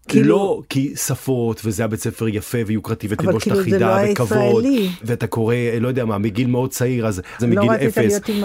כאילו- 0.09 0.29
לא, 0.29 0.61
כי 0.69 0.93
שפות, 0.97 1.61
וזה 1.65 1.83
היה 1.83 1.89
בית 1.89 2.01
ספר 2.01 2.29
יפה 2.29 2.59
ויוקרתי, 2.67 3.07
ותלבושת 3.11 3.45
כאילו 3.45 3.57
זה 3.57 3.63
אחידה, 3.63 4.03
לא 4.05 4.13
וכבוד, 4.13 4.31
ישראלי. 4.65 4.89
ואתה 5.05 5.27
קורא, 5.27 5.55
לא 5.81 5.89
יודע 5.89 6.05
מה, 6.05 6.19
מגיל 6.19 6.47
מאוד 6.47 6.71
צעיר, 6.71 7.07
אז 7.07 7.23
זה 7.39 7.47
לא 7.47 7.53
מגיל 7.57 7.71
רצית 7.71 7.89
אפס. 7.89 7.99
להיות 7.99 8.29
עם 8.29 8.45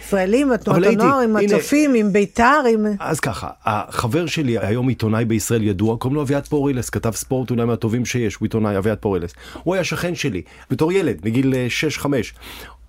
הישראלים, 0.00 0.50
עם 0.50 0.56
תנועות 0.56 0.82
הייתי- 0.82 1.02
הנוער, 1.02 1.20
עם 1.20 1.36
הנה- 1.36 1.56
הצופים, 1.56 1.94
עם 1.94 2.12
בית"ר, 2.12 2.62
עם... 2.74 2.86
אז 3.00 3.20
ככה, 3.20 3.48
החבר 3.64 4.26
שלי 4.26 4.58
היום 4.58 4.88
עיתונאי 4.88 5.24
בישראל 5.24 5.62
ידוע, 5.62 5.96
קוראים 5.96 6.14
לו 6.16 6.22
אביעד 6.22 6.46
פורילס, 6.46 6.90
כתב 6.90 7.10
ספורט 7.10 7.50
אולי 7.50 7.64
מהטובים 7.64 8.04
שיש, 8.04 8.34
הוא 8.34 8.46
עיתונאי, 8.46 8.78
אביעד 8.78 8.98
פורילס. 8.98 9.32
הוא 9.62 9.74
היה 9.74 9.84
שכן 9.84 10.14
שלי, 10.14 10.42
בתור 10.70 10.92
ילד, 10.92 11.16
מגיל 11.24 11.54
6-5. 11.68 12.06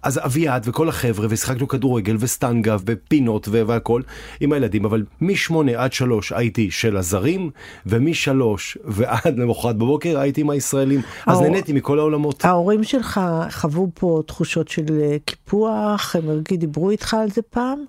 אז 0.05 0.19
אביעד 0.25 0.63
וכל 0.67 0.89
החבר'ה, 0.89 1.27
ושיחקנו 1.29 1.67
כדורגל 1.67 2.15
וסטנגה 2.19 2.75
ופינות 2.85 3.47
והכל 3.51 4.01
עם 4.39 4.53
הילדים, 4.53 4.85
אבל 4.85 5.03
משמונה 5.21 5.71
עד 5.83 5.93
שלוש 5.93 6.31
הייתי 6.31 6.71
של 6.71 6.97
הזרים, 6.97 7.49
ומשלוש 7.85 8.77
ועד 8.85 9.37
למחרת 9.39 9.75
בבוקר 9.75 10.19
הייתי 10.19 10.41
עם 10.41 10.49
הישראלים. 10.49 11.01
אז 11.25 11.37
האור- 11.37 11.43
נהניתי 11.49 11.73
מכל 11.73 11.99
העולמות. 11.99 12.45
ההורים 12.45 12.83
שלך 12.83 13.21
חוו 13.51 13.89
פה 13.93 14.21
תחושות 14.25 14.67
של 14.67 14.85
אה, 15.01 15.17
קיפוח, 15.25 16.15
הם 16.15 16.29
דיברו 16.57 16.89
איתך 16.89 17.13
על 17.13 17.29
זה 17.31 17.41
פעם? 17.41 17.79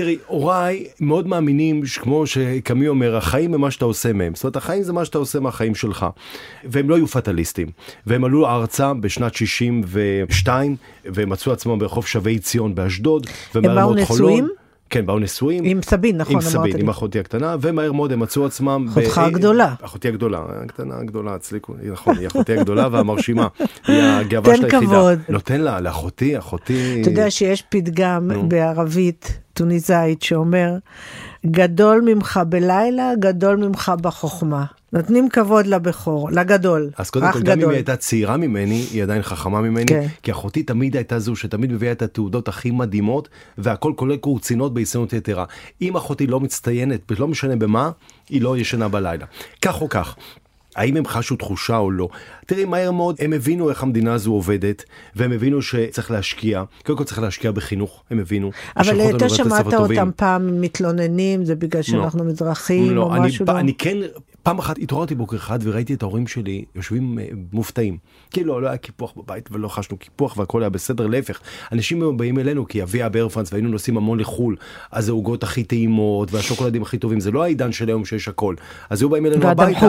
תראי, 0.00 0.18
הוריי 0.26 0.86
מאוד 1.00 1.26
מאמינים, 1.26 1.86
שכמו 1.86 2.26
שקמי 2.26 2.88
אומר, 2.88 3.16
החיים 3.16 3.54
הם 3.54 3.60
מה 3.60 3.70
שאתה 3.70 3.84
עושה 3.84 4.12
מהם. 4.12 4.34
זאת 4.34 4.44
אומרת, 4.44 4.56
החיים 4.56 4.82
זה 4.82 4.92
מה 4.92 5.04
שאתה 5.04 5.18
עושה 5.18 5.40
מהחיים 5.40 5.74
שלך. 5.74 6.06
והם 6.64 6.90
לא 6.90 6.94
היו 6.96 7.06
פטליסטים. 7.06 7.68
והם 8.06 8.24
עלו 8.24 8.46
ארצה 8.46 8.94
בשנת 8.94 9.34
62, 9.34 10.76
והם 11.04 11.28
מצאו 11.28 11.52
עצמם 11.52 11.78
ברחוב 11.78 12.06
שבי 12.06 12.38
ציון 12.38 12.74
באשדוד. 12.74 13.26
ומהר 13.54 13.74
באו. 13.74 13.94
נשואים? 13.94 14.48
כן, 14.90 15.06
באו 15.06 15.18
נשואים. 15.18 15.64
עם 15.64 15.82
סבין, 15.82 16.16
נכון, 16.16 16.34
עם 16.34 16.40
סבין, 16.40 16.76
לי. 16.76 16.82
עם 16.82 16.88
אחותי 16.88 17.18
הקטנה, 17.18 17.56
ומהר 17.60 17.92
מאוד 17.92 18.12
הם 18.12 18.20
מצאו 18.20 18.46
עצמם... 18.46 18.86
אחותך 18.90 19.18
ב- 19.18 19.26
הגדולה. 19.26 19.74
אחותי 19.80 20.08
הגדולה, 20.08 20.42
הקטנה 20.64 20.94
הגדולה, 20.98 21.34
הצליקו, 21.34 21.74
נכון, 21.92 22.18
היא 22.18 22.26
אחותי 22.26 22.58
הגדולה 22.58 22.88
והמרשימה. 22.92 23.48
היא 23.86 24.02
הגאווה 24.02 24.50
תן 24.50 24.56
של 24.56 24.64
היחידה. 24.64 24.86
כבוד. 24.86 25.18
נותן 25.28 25.60
לה, 25.60 25.80
לאחותי, 25.80 26.38
אחותי... 26.38 26.98
אתה 27.00 27.10
יודע 27.10 27.30
שיש 27.30 27.62
פתגם 27.62 28.30
בערבית 28.48 29.38
טוניסאית 29.60 30.22
שאומר, 30.22 30.76
גדול 31.46 32.02
ממך 32.06 32.40
בלילה, 32.48 33.12
גדול 33.18 33.56
ממך 33.56 33.92
בחוכמה. 34.02 34.64
נותנים 34.92 35.28
כבוד 35.28 35.66
לבכור, 35.66 36.30
לגדול, 36.30 36.90
אז 36.96 37.10
קודם 37.10 37.32
כל, 37.32 37.40
גם 37.42 37.52
אם 37.52 37.58
גדול. 37.58 37.70
היא 37.70 37.76
הייתה 37.76 37.96
צעירה 37.96 38.36
ממני, 38.36 38.86
היא 38.92 39.02
עדיין 39.02 39.22
חכמה 39.22 39.60
ממני, 39.60 39.86
כן. 39.86 40.06
כי 40.22 40.32
אחותי 40.32 40.62
תמיד 40.62 40.96
הייתה 40.96 41.18
זו 41.18 41.36
שתמיד 41.36 41.72
מביאה 41.72 41.92
את 41.92 42.02
התעודות 42.02 42.48
הכי 42.48 42.70
מדהימות, 42.70 43.28
והכל 43.58 43.92
כולל 43.96 44.16
קורצינות 44.16 44.74
בהצטיינות 44.74 45.12
יתרה. 45.12 45.44
אם 45.82 45.96
אחותי 45.96 46.26
לא 46.26 46.40
מצטיינת, 46.40 47.12
לא 47.18 47.28
משנה 47.28 47.56
במה, 47.56 47.90
היא 48.28 48.42
לא 48.42 48.58
ישנה 48.58 48.88
בלילה. 48.88 49.26
כך 49.62 49.80
או 49.80 49.88
כך. 49.88 50.16
האם 50.76 50.96
הם 50.96 51.06
חשו 51.06 51.36
תחושה 51.36 51.76
או 51.76 51.90
לא? 51.90 52.08
תראי, 52.46 52.64
מהר 52.64 52.90
מאוד 52.90 53.16
הם 53.18 53.32
הבינו 53.32 53.70
איך 53.70 53.82
המדינה 53.82 54.14
הזו 54.14 54.32
עובדת, 54.32 54.84
והם 55.16 55.32
הבינו 55.32 55.62
שצריך 55.62 56.10
להשקיע, 56.10 56.64
קודם 56.84 56.98
כל 56.98 57.04
צריך 57.04 57.18
להשקיע 57.18 57.50
בחינוך, 57.50 58.02
הם 58.10 58.18
הבינו. 58.18 58.50
אבל 58.76 59.16
אתה 59.16 59.28
שמעת. 59.28 59.74
אותם 59.74 60.10
פעם 60.16 60.60
מתלוננים, 60.60 61.44
זה 61.44 61.54
בגלל 61.54 61.82
שאנחנו 61.82 62.24
מזרחים 62.24 62.96
לא, 62.96 63.02
או 63.02 63.14
אני, 63.14 63.26
משהו? 63.26 63.44
לא? 63.48 63.58
אני 63.58 63.74
כן, 63.74 63.96
פעם 64.42 64.58
אחת 64.58 64.78
התעוררתי 64.78 65.14
בוקר 65.14 65.36
אחד 65.36 65.58
וראיתי 65.62 65.94
את 65.94 66.02
ההורים 66.02 66.26
שלי 66.26 66.64
יושבים 66.74 67.18
אה, 67.18 67.24
מופתעים. 67.52 67.98
כאילו 68.30 68.60
לא 68.60 68.68
היה 68.68 68.76
קיפוח 68.76 69.12
בבית 69.16 69.48
ולא 69.52 69.68
חשנו 69.68 69.96
קיפוח 69.96 70.36
והכל 70.36 70.62
היה 70.62 70.70
בסדר, 70.70 71.06
להפך. 71.06 71.40
אנשים 71.72 72.02
היו 72.02 72.16
באים 72.16 72.38
אלינו 72.38 72.68
כי 72.68 72.82
אבי 72.82 72.98
היה 72.98 73.08
בארפרנס 73.08 73.52
והיינו 73.52 73.68
נוסעים 73.68 73.96
המון 73.96 74.20
לחו"ל, 74.20 74.56
אז 74.92 75.08
העוגות 75.08 75.42
הכי 75.42 75.64
טעימות 75.64 76.32
והשוקולדים 76.32 76.82
הכי 76.82 76.98
טובים, 76.98 77.20
זה 77.20 77.30
לא 77.30 77.42
העידן 77.42 77.72
של 77.72 77.88
היום 77.88 78.04
שיש 78.04 78.28
הכל. 78.28 78.54
אז 78.90 79.02
היו 79.02 79.10
באים 79.10 79.26
אלינו 79.26 79.48
הביתה. 79.48 79.86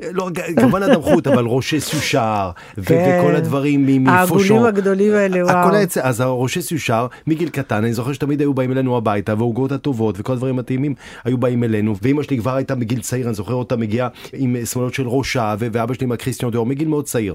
לא, 0.00 0.30
כמובן 0.60 0.82
הדמחות, 0.82 1.26
אבל 1.32 1.44
ראשי 1.46 1.80
סושר, 1.80 2.50
כן. 2.84 3.18
וכל 3.20 3.36
הדברים 3.36 3.86
מ- 3.86 4.08
העגולים 4.08 4.44
מפושון. 4.44 4.66
הגדולים 4.66 5.14
האלה, 5.14 5.44
וואו. 5.44 5.70
אז 6.02 6.20
הראשי 6.20 6.62
סושר, 6.62 7.06
מגיל 7.26 7.48
קטן, 7.48 7.76
אני 7.76 7.92
זוכר 7.92 8.12
שתמיד 8.12 8.40
היו 8.40 8.54
באים 8.54 8.72
אלינו 8.72 8.96
הביתה, 8.96 9.34
והעוגות 9.34 9.72
הטובות 9.72 10.14
וכל 10.18 10.32
הדברים 10.32 10.58
הטעימים 10.58 10.94
היו 11.24 11.38
באים 11.38 11.64
אלינו, 11.64 11.94
ואימא 12.02 12.22
שלי 12.22 12.38
כבר 12.38 12.54
הייתה 12.54 12.74
מגיל 12.74 13.00
צעיר, 13.00 13.26
אני 13.26 13.34
זוכר 13.34 13.54
אותה 13.54 13.76
מגיעה 13.76 14.08
עם 14.32 14.56
אה, 14.56 14.66
שמלות 14.66 14.94
של 14.94 15.08
רשה, 15.08 15.54
ואבא 15.58 15.94
שלי 15.94 16.04
עם 16.04 16.12
הכריסטיאן 16.12 16.52
דיור, 16.52 16.66
מגיל 16.66 16.88
מאוד 16.88 17.04
צעיר. 17.04 17.34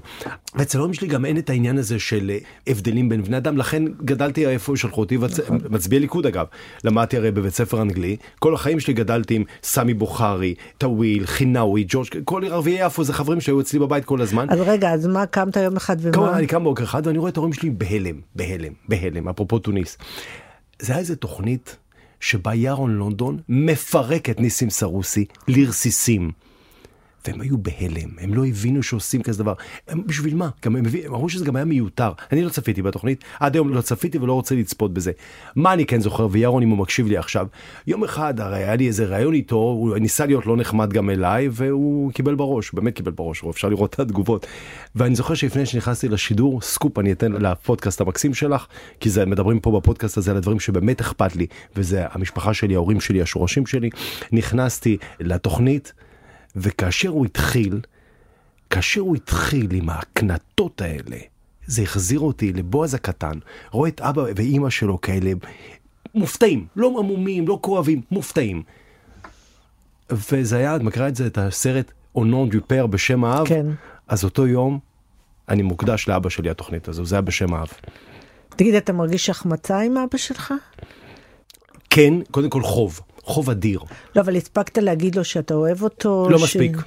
ואצל 0.55 0.77
ההורים 0.77 0.93
שלי 0.93 1.07
גם 1.07 1.25
אין 1.25 1.37
את 1.37 1.49
העניין 1.49 1.77
הזה 1.77 1.99
של 1.99 2.29
אה, 2.33 2.37
הבדלים 2.67 3.09
בין 3.09 3.23
בני 3.23 3.37
אדם, 3.37 3.57
לכן 3.57 3.83
גדלתי 4.05 4.47
איפה 4.47 4.77
שלחו 4.77 5.01
אותי, 5.01 5.17
נכון. 5.17 5.57
מצביע 5.69 5.99
ליכוד 5.99 6.25
אגב, 6.25 6.45
למדתי 6.83 7.17
הרי 7.17 7.31
בבית 7.31 7.53
ספר 7.53 7.81
אנגלי, 7.81 8.15
כל 8.39 8.53
החיים 8.53 8.79
שלי 8.79 8.93
גדלתי 8.93 9.35
עם 9.35 9.43
סמי 9.63 9.93
בוכרי, 9.93 10.53
טוויל, 10.77 11.25
חינאווי, 11.25 11.85
ג'ורג', 11.87 12.07
כל 12.25 12.43
ערביי 12.51 12.85
יפו 12.85 13.03
זה 13.03 13.13
חברים 13.13 13.41
שהיו 13.41 13.61
אצלי 13.61 13.79
בבית 13.79 14.05
כל 14.05 14.21
הזמן. 14.21 14.47
אז 14.49 14.59
רגע, 14.61 14.93
אז 14.93 15.07
מה, 15.07 15.25
קמת 15.25 15.55
יום 15.55 15.75
אחד 15.77 16.01
כמובן, 16.01 16.19
ומה? 16.19 16.37
אני 16.37 16.47
קם 16.47 16.63
בוקר 16.63 16.83
אחד 16.83 17.07
ואני 17.07 17.17
רואה 17.17 17.29
את 17.29 17.37
ההורים 17.37 17.53
שלי 17.53 17.69
בהלם, 17.69 18.15
בהלם, 18.35 18.73
בהלם, 18.87 19.29
אפרופו 19.29 19.59
תוניס. 19.59 19.97
זה 20.79 20.93
היה 20.93 20.99
איזה 20.99 21.15
תוכנית 21.15 21.77
שבה 22.19 22.53
ירון 22.53 22.91
לונדון 22.91 23.37
מפרק 23.49 24.29
את 24.29 24.39
ניסים 24.39 24.69
סרוסי 24.69 25.25
לרסיסים. 25.47 26.31
והם 27.27 27.41
היו 27.41 27.57
בהלם, 27.57 28.09
הם 28.17 28.33
לא 28.33 28.45
הבינו 28.45 28.83
שעושים 28.83 29.21
כזה 29.21 29.43
דבר. 29.43 29.53
הם, 29.87 30.01
בשביל 30.05 30.35
מה? 30.35 30.49
גם 30.65 30.75
הם, 30.75 30.85
אמרו 31.07 31.29
שזה 31.29 31.45
גם 31.45 31.55
היה 31.55 31.65
מיותר. 31.65 32.11
אני 32.31 32.41
לא 32.43 32.49
צפיתי 32.49 32.81
בתוכנית, 32.81 33.23
עד 33.39 33.55
היום 33.55 33.73
לא 33.73 33.81
צפיתי 33.81 34.17
ולא 34.17 34.33
רוצה 34.33 34.55
לצפות 34.55 34.93
בזה. 34.93 35.11
מה 35.55 35.73
אני 35.73 35.85
כן 35.85 36.01
זוכר, 36.01 36.27
וירון 36.31 36.63
אם 36.63 36.69
הוא 36.69 36.77
מקשיב 36.77 37.07
לי 37.07 37.17
עכשיו, 37.17 37.47
יום 37.87 38.03
אחד 38.03 38.39
הרי 38.39 38.57
היה 38.57 38.75
לי 38.75 38.87
איזה 38.87 39.05
ראיון 39.05 39.33
איתו, 39.33 39.55
הוא 39.55 39.97
ניסה 39.97 40.25
להיות 40.25 40.45
לא 40.45 40.57
נחמד 40.57 40.93
גם 40.93 41.09
אליי, 41.09 41.49
והוא 41.51 42.11
קיבל 42.11 42.35
בראש, 42.35 42.71
באמת 42.73 42.95
קיבל 42.95 43.11
בראש, 43.11 43.43
אפשר 43.49 43.69
לראות 43.69 43.93
את 43.93 43.99
התגובות. 43.99 44.47
ואני 44.95 45.15
זוכר 45.15 45.33
שלפני 45.33 45.65
שנכנסתי 45.65 46.07
לשידור, 46.07 46.61
סקופ 46.61 46.99
אני 46.99 47.11
אתן 47.11 47.31
לפודקאסט 47.31 48.01
המקסים 48.01 48.33
שלך, 48.33 48.65
כי 48.99 49.09
זה, 49.09 49.25
מדברים 49.25 49.59
פה 49.59 49.79
בפודקאסט 49.79 50.17
הזה 50.17 50.31
על 50.31 50.37
הדברים 50.37 50.59
שבאמת 50.59 51.01
אכפת 51.01 51.35
לי, 51.35 51.47
וזה 51.75 52.05
המשפחה 52.11 52.53
שלי, 52.53 52.75
ההורים 52.75 53.01
שלי, 53.01 53.21
השורשים 53.21 53.65
שלי. 53.65 53.89
נכנסתי 54.31 54.97
לתוכנית, 55.19 55.93
וכאשר 56.55 57.09
הוא 57.09 57.25
התחיל, 57.25 57.79
כאשר 58.69 59.01
הוא 59.01 59.15
התחיל 59.15 59.67
עם 59.71 59.89
ההקנטות 59.89 60.81
האלה, 60.81 61.17
זה 61.65 61.81
החזיר 61.81 62.19
אותי 62.19 62.53
לבועז 62.53 62.93
הקטן, 62.93 63.39
רואה 63.71 63.89
את 63.89 64.01
אבא 64.01 64.23
ואימא 64.35 64.69
שלו 64.69 65.01
כאלה 65.01 65.31
מופתעים, 66.15 66.67
לא 66.75 66.95
עמומים, 66.99 67.47
לא 67.47 67.59
כואבים, 67.61 68.01
מופתעים. 68.11 68.63
וזה 70.09 70.57
היה, 70.57 70.75
את 70.75 70.81
מכירה 70.81 71.07
את 71.07 71.15
זה, 71.15 71.27
את 71.27 71.37
הסרט 71.37 71.91
אונון 72.15 72.49
דופר 72.49 72.87
בשם 72.87 73.23
האב? 73.23 73.47
כן. 73.47 73.65
אז 74.07 74.23
אותו 74.23 74.47
יום, 74.47 74.79
אה 75.49 75.61
מוקדש 75.61 76.07
לאבא 76.07 76.29
שלי 76.29 76.49
התוכנית 76.49 76.87
הזו, 76.87 77.05
זה 77.05 77.15
היה 77.15 77.21
בשם 77.21 77.53
האב. 77.53 77.67
תגיד, 78.49 78.75
אתה 78.75 78.93
מרגיש 78.93 79.29
החמצה 79.29 79.79
עם 79.79 79.97
אבא 79.97 80.17
שלך? 80.17 80.53
כן, 81.89 82.13
קודם 82.31 82.49
כל 82.49 82.61
חוב, 82.63 82.99
חוב 83.23 83.49
אדיר. 83.49 83.79
לא, 84.15 84.21
אבל 84.21 84.35
הספקת 84.35 84.77
להגיד 84.77 85.15
לו 85.15 85.23
שאתה 85.23 85.53
אוהב 85.53 85.83
אותו? 85.83 86.27
לא 86.29 86.37
ש- 86.37 86.43
מספיק. 86.43 86.77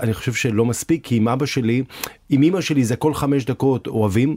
אני 0.00 0.14
חושב 0.14 0.32
שלא 0.32 0.64
מספיק, 0.64 1.04
כי 1.06 1.16
עם 1.16 1.28
אבא 1.28 1.46
שלי, 1.46 1.82
עם 2.28 2.42
אמא 2.42 2.60
שלי 2.60 2.84
זה 2.84 2.96
כל 2.96 3.14
חמש 3.14 3.44
דקות 3.44 3.86
אוהבים, 3.86 4.36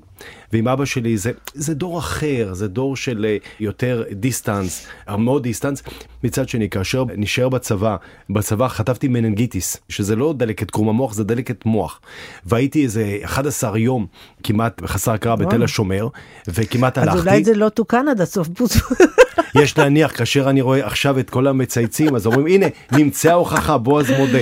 ועם 0.53 0.67
אבא 0.67 0.85
שלי 0.85 1.17
זה, 1.17 1.31
זה 1.53 1.73
דור 1.73 1.99
אחר, 1.99 2.53
זה 2.53 2.67
דור 2.67 2.95
של 2.95 3.25
אה, 3.25 3.37
יותר 3.59 4.03
distance, 4.11 4.87
מאוד 5.17 5.43
distance. 5.43 5.83
מצד 6.23 6.49
שני, 6.49 6.69
כאשר 6.69 7.03
נשאר 7.17 7.49
בצבא, 7.49 7.95
בצבא 8.29 8.67
חטפתי 8.67 9.07
מננגיטיס, 9.07 9.77
שזה 9.89 10.15
לא 10.15 10.33
דלקת 10.37 10.71
קרום 10.71 10.89
המוח, 10.89 11.13
זה 11.13 11.23
דלקת 11.23 11.65
מוח. 11.65 12.01
והייתי 12.45 12.83
איזה 12.83 13.17
11 13.23 13.77
יום 13.77 14.05
כמעט 14.43 14.81
חסר 14.85 15.11
הכרה 15.11 15.35
בתל 15.35 15.63
השומר, 15.63 16.07
וכמעט 16.47 16.97
אז 16.97 17.07
הלכתי. 17.07 17.29
אולי 17.29 17.43
זה 17.43 17.53
לא 17.53 17.69
תוקן 17.69 18.05
עד 18.07 18.21
הסוף. 18.21 18.47
יש 19.61 19.77
להניח, 19.77 20.17
כאשר 20.17 20.49
אני 20.49 20.61
רואה 20.61 20.85
עכשיו 20.85 21.19
את 21.19 21.29
כל 21.29 21.47
המצייצים, 21.47 22.15
אז 22.15 22.25
אומרים, 22.25 22.45
הנה, 22.45 22.65
נמצאה 22.91 23.31
ההוכחה, 23.31 23.77
בועז 23.77 24.11
מודה. 24.11 24.39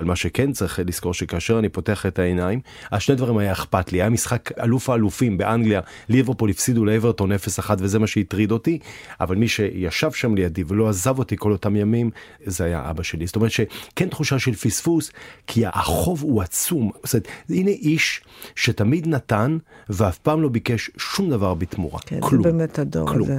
מה 0.00 0.16
שכן 0.16 0.52
צריך 0.52 0.80
לזכור 0.86 1.14
שכאשר 1.14 1.58
אני 1.58 1.68
פותח 1.68 2.06
את 2.06 2.18
העיניים, 2.18 2.60
אז 2.90 3.02
שני 3.02 3.14
דברים 3.14 3.38
היה 3.38 3.52
אכפת 3.52 3.92
לי. 3.92 4.00
היה 4.00 4.10
משחק 4.10 4.50
אלוף 4.60 4.90
האלופים 4.90 5.38
באנגליה, 5.38 5.80
ליברפול 6.08 6.50
הפסידו 6.50 6.84
לאברטון 6.84 7.32
0-1 7.32 7.36
וזה 7.78 7.98
מה 7.98 8.06
שהטריד 8.06 8.50
אותי, 8.50 8.78
אבל 9.20 9.36
מי 9.36 9.48
שישב 9.48 10.12
שם 10.12 10.34
לידי 10.34 10.64
ולא 10.66 10.88
עזב 10.88 11.18
אותי 11.18 11.36
כל 11.38 11.52
אותם 11.52 11.76
ימים, 11.76 12.10
זה 12.44 12.64
היה 12.64 12.90
אבא 12.90 13.02
שלי. 13.02 13.26
זאת 13.26 13.36
אומרת 13.36 13.50
שכן 13.50 14.08
תחושה 14.08 14.38
של 14.38 14.54
פספוס, 14.54 15.10
כי 15.46 15.62
החוב 15.66 16.22
הוא 16.22 16.42
עצום. 16.42 16.90
זאת 17.04 17.14
אומרת, 17.14 17.28
הנה 17.48 17.70
איש 17.70 18.20
שתמיד 18.56 19.06
נתן 19.06 19.58
ואף 19.88 20.18
פעם 20.18 20.42
לא 20.42 20.48
ביקש 20.48 20.90
שום 20.96 21.30
דבר 21.30 21.54
בתמורה. 21.54 21.98
כן, 22.06 22.20
כלום. 22.20 22.42
זה 22.42 22.52
באמת 22.52 22.78
הדור 22.78 23.08
כלום. 23.08 23.30
הזה. 23.30 23.38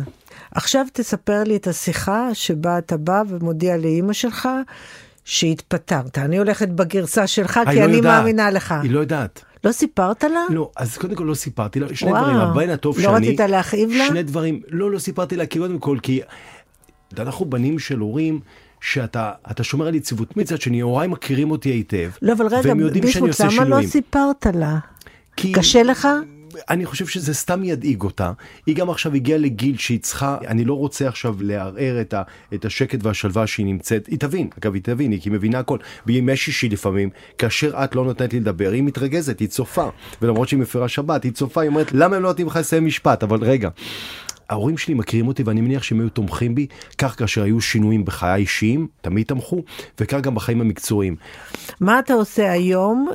עכשיו 0.52 0.86
תספר 0.94 1.44
לי 1.44 1.56
את 1.56 1.68
השיחה 1.68 2.30
שבה 2.34 2.78
אתה 2.78 2.98
בא 2.98 3.24
ומודיע 3.30 3.78
לאימא 3.78 4.14
שלך 4.14 4.50
שהתפטרת. 5.26 6.18
אני 6.18 6.38
הולכת 6.38 6.70
בגרסה 6.70 7.28
שלך 7.28 7.60
כי 7.70 7.76
לא 7.80 7.86
אני 7.86 7.94
יודעת. 7.96 8.20
מאמינה 8.20 8.52
לך. 8.52 8.76
היא 8.84 8.92
לא 8.92 9.00
יודעת. 9.00 9.44
לא 9.64 9.72
סיפרת 9.72 10.24
לה? 10.24 10.40
לא, 10.50 10.70
אז 10.78 10.98
קודם 10.98 11.16
כל 11.16 11.24
לא 11.24 11.34
סיפרתי 11.34 11.80
לה, 11.80 11.88
שני 11.96 12.12
וואו. 12.12 12.22
דברים, 12.24 12.38
הבן 12.38 12.70
הטוב 12.70 12.98
לא 13.00 13.04
שאני... 13.04 13.28
רצית 13.28 13.40
להכאיב 13.40 13.90
לה? 13.92 14.08
שני 14.08 14.24
דברים, 14.24 14.62
לא, 14.68 14.92
לא 14.92 15.00
סיפרתי 15.00 15.36
לה, 15.36 15.46
כי 15.46 15.60
קודם 15.60 15.80
כל, 15.80 15.98
כי 16.04 16.22
אנחנו 17.20 17.46
בנים 17.46 17.80
של 17.80 18.00
הורים 18.00 18.40
שאתה 18.82 19.32
אתה 19.52 19.64
שומר 19.64 19.88
על 19.88 19.96
יציבות. 19.96 20.38
מצד 20.38 20.62
שני, 20.62 20.80
הוריי 20.80 21.08
מכירים 21.08 21.52
אותי 21.52 21.70
היטב, 21.70 22.10
לא, 22.22 22.34
אבל 22.34 22.46
רגע, 22.48 22.62
והם 22.70 22.80
יודעים 22.80 23.08
שאני 23.08 23.30
למה 23.60 23.82
לא. 23.82 23.88
סיפרת 23.88 24.46
לה? 24.54 24.78
כי- 25.38 25.52
קשה 25.52 25.84
לך? 25.84 26.08
אני 26.70 26.86
חושב 26.86 27.08
שזה 27.08 27.34
סתם 27.34 27.64
ידאיג 27.64 28.02
אותה. 28.02 28.32
היא 28.66 28.76
גם 28.76 28.90
עכשיו 28.90 29.14
הגיעה 29.14 29.38
לגיל 29.38 29.78
שהיא 29.78 30.00
צריכה, 30.00 30.38
אני 30.48 30.66
לא 30.66 30.74
רוצה 30.74 31.08
עכשיו 31.08 31.36
לערער 31.40 32.02
את, 32.02 32.14
ה, 32.14 32.22
את 32.54 32.66
השקט 32.66 33.00
והשלווה 33.04 33.48
שהיא 33.48 33.66
נמצאת. 33.66 34.08
היא 34.08 34.20
תבין, 34.20 34.50
אגב, 34.60 34.74
היא 34.74 34.84
תבין, 34.84 35.12
היא 35.12 35.22
היא 35.24 35.34
מבינה 35.34 35.60
הכל. 35.60 35.78
בימי 36.06 36.36
שישי 36.36 36.70
לפעמים, 36.70 37.10
כאשר 37.38 37.84
את 37.84 37.96
לא 37.96 38.06
נותנת 38.06 38.34
לי 38.34 38.40
לדבר, 38.40 38.72
היא 38.72 38.84
מתרגזת, 38.84 39.40
היא 39.40 39.48
צופה. 39.48 39.90
ולמרות 40.22 40.48
שהיא 40.48 40.60
מפרה 40.60 40.88
שבת, 40.88 41.24
היא 41.24 41.32
צופה, 41.32 41.62
היא 41.62 41.70
אומרת, 41.70 41.92
למה 41.92 42.16
הם 42.16 42.24
לא 42.24 42.30
נותנים 42.30 42.48
לך 42.48 42.56
לסיים 42.56 42.86
משפט? 42.86 43.24
אבל 43.24 43.44
רגע. 43.44 43.70
ההורים 44.50 44.78
שלי 44.78 44.94
מכירים 44.94 45.28
אותי 45.28 45.44
ואני 45.44 45.62
מניח 45.62 45.84
שהם 45.84 46.00
היו 46.00 46.10
תומכים 46.10 46.56
בי, 46.56 46.68
כך 46.98 47.20
כאשר 47.20 47.44
היו 47.44 47.62
שינויים 47.62 48.06
בחיי 48.06 48.30
האישיים, 48.30 48.88
תמיד 49.02 49.26
תמכו, 49.28 49.64
וכך 50.00 50.20
גם 50.20 50.36
בחיים 50.36 50.62
המקצועיים. 50.62 51.16
מה 51.80 52.00
אתה 52.00 52.14
עושה 52.14 52.52
היום 52.52 53.10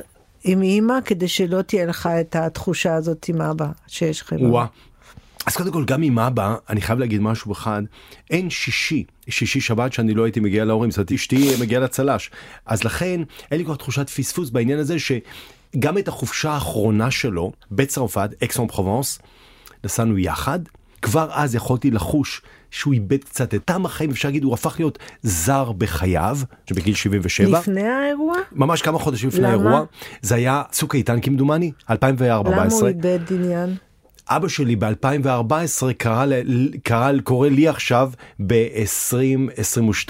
עם 0.47 0.61
אימא 0.61 0.93
כדי 1.05 1.27
שלא 1.27 1.61
תהיה 1.61 1.85
לך 1.85 2.09
את 2.21 2.35
התחושה 2.35 2.95
הזאת 2.95 3.25
עם 3.29 3.41
אבא 3.41 3.67
שיש 3.87 4.21
לך? 4.21 4.33
וואה. 4.39 4.65
אז 5.45 5.55
קודם 5.55 5.71
כל 5.71 5.85
גם 5.85 6.01
עם 6.01 6.19
אבא 6.19 6.55
אני 6.69 6.81
חייב 6.81 6.99
להגיד 6.99 7.21
משהו 7.21 7.51
אחד 7.51 7.81
אין 8.29 8.49
שישי 8.49 9.03
שישי 9.29 9.61
שבת 9.61 9.93
שאני 9.93 10.13
לא 10.13 10.23
הייתי 10.23 10.39
מגיע 10.39 10.65
להורים 10.65 10.91
זאת 10.91 11.11
אשתי 11.11 11.51
מגיעה 11.61 11.81
לצל"ש 11.81 12.29
אז 12.65 12.83
לכן 12.83 13.21
אין 13.51 13.59
לי 13.59 13.65
כך 13.65 13.75
תחושת 13.75 14.09
פספוס 14.09 14.49
בעניין 14.49 14.79
הזה 14.79 14.95
שגם 14.99 15.97
את 15.97 16.07
החופשה 16.07 16.51
האחרונה 16.51 17.11
שלו 17.11 17.51
בצרפת 17.71 18.29
אקסון 18.43 18.67
פרובנס 18.67 19.19
נסענו 19.83 20.17
יחד 20.17 20.59
כבר 21.01 21.29
אז 21.33 21.55
יכולתי 21.55 21.91
לחוש 21.91 22.41
שהוא 22.71 22.93
איבד 22.93 23.23
קצת 23.23 23.53
את 23.53 23.65
טעם 23.65 23.85
החיים 23.85 24.09
אפשר 24.09 24.27
להגיד 24.27 24.43
הוא 24.43 24.53
הפך 24.53 24.75
להיות 24.79 24.99
זר 25.23 25.71
בחייו 25.71 26.37
שבגיל 26.65 26.95
77 26.95 27.59
לפני 27.59 27.87
האירוע? 27.87 28.35
ממש 28.51 28.81
כמה 28.81 28.99
חודשים 28.99 29.29
לפני 29.29 29.41
למה? 29.41 29.51
האירוע 29.51 29.85
זה 30.21 30.35
היה 30.35 30.63
צוק 30.71 30.95
איתן 30.95 31.21
כמדומני 31.21 31.71
2014 31.89 32.65
למה 32.65 32.73
הוא 32.73 32.87
איבד 32.87 33.19
עניין? 33.31 33.75
אבא 34.29 34.47
שלי 34.47 34.75
ב-2014 34.75 35.93
קרא, 35.97 36.25
קרא, 36.83 37.11
קורא 37.23 37.49
לי 37.49 37.67
עכשיו 37.67 38.11
ב-2022, 38.47 40.09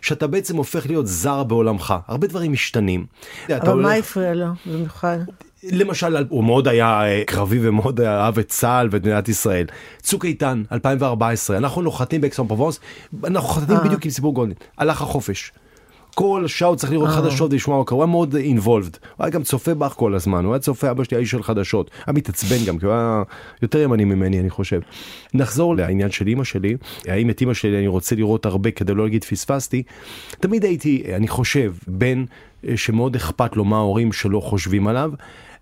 שאתה 0.00 0.26
בעצם 0.26 0.56
הופך 0.56 0.86
להיות 0.86 1.06
זר 1.06 1.44
בעולמך, 1.44 1.94
הרבה 2.08 2.26
דברים 2.26 2.52
משתנים. 2.52 3.06
אבל 3.48 3.82
מה 3.82 3.94
הפריע 3.94 4.34
לו 4.34 4.46
במיוחד? 4.66 5.18
למשל, 5.72 6.16
הוא 6.28 6.44
מאוד 6.44 6.68
היה 6.68 7.04
אה, 7.04 7.22
קרבי 7.26 7.68
ומאוד 7.68 8.00
אהב 8.00 8.38
את 8.38 8.48
צה"ל 8.48 8.88
ואת 8.90 9.02
מדינת 9.02 9.28
ישראל. 9.28 9.66
צוק 10.02 10.24
איתן, 10.24 10.62
2014, 10.72 11.56
אנחנו 11.56 11.82
נוחתים 11.82 12.20
באקסון 12.20 12.48
פרובנס, 12.48 12.80
אנחנו 13.24 13.48
חותמים 13.48 13.78
אה. 13.78 13.84
בדיוק 13.84 14.04
עם 14.04 14.10
סיפור 14.10 14.34
גולדין, 14.34 14.56
הלך 14.78 15.02
החופש. 15.02 15.52
כל 16.14 16.46
שעה 16.46 16.76
צריך 16.76 16.92
לראות 16.92 17.08
חדשות 17.08 17.52
ולשמוע 17.52 17.78
מה 17.78 17.84
קורה, 17.84 18.04
הוא 18.04 18.04
היה 18.04 18.12
מאוד 18.12 18.36
אינבולבד. 18.36 18.96
הוא 19.16 19.24
היה 19.24 19.30
גם 19.30 19.42
צופה 19.42 19.74
בך 19.74 19.92
כל 19.92 20.14
הזמן, 20.14 20.44
הוא 20.44 20.54
היה 20.54 20.60
צופה, 20.60 20.90
אבא 20.90 21.04
שלי 21.04 21.16
היה 21.16 21.20
איש 21.20 21.30
של 21.30 21.42
חדשות. 21.42 21.90
היה 22.06 22.14
מתעצבן 22.14 22.64
גם, 22.66 22.78
כי 22.78 22.86
הוא 22.86 22.94
היה 22.94 23.22
יותר 23.62 23.78
ימני 23.78 24.04
ממני, 24.04 24.40
אני 24.40 24.50
חושב. 24.50 24.80
נחזור 25.34 25.76
לעניין 25.76 26.10
של 26.10 26.26
אימא 26.26 26.44
שלי, 26.44 26.76
האם 27.08 27.30
את 27.30 27.40
אימא 27.40 27.54
שלי 27.54 27.78
אני 27.78 27.86
רוצה 27.86 28.16
לראות 28.16 28.46
הרבה 28.46 28.70
כדי 28.70 28.94
לא 28.94 29.04
להגיד 29.04 29.24
פספסתי. 29.24 29.82
תמיד 30.40 30.64
הייתי, 30.64 31.02
אני 31.16 31.28
חושב, 31.28 31.74
בן 31.86 32.24
אה, 32.68 32.76
שמאוד 32.76 33.16
אכפת 33.16 33.56
לו 33.56 33.64
מה 33.64 33.76
ההורים 33.76 34.12
שלו 34.12 34.40
חושבים 34.40 34.86
עליו. 34.86 35.10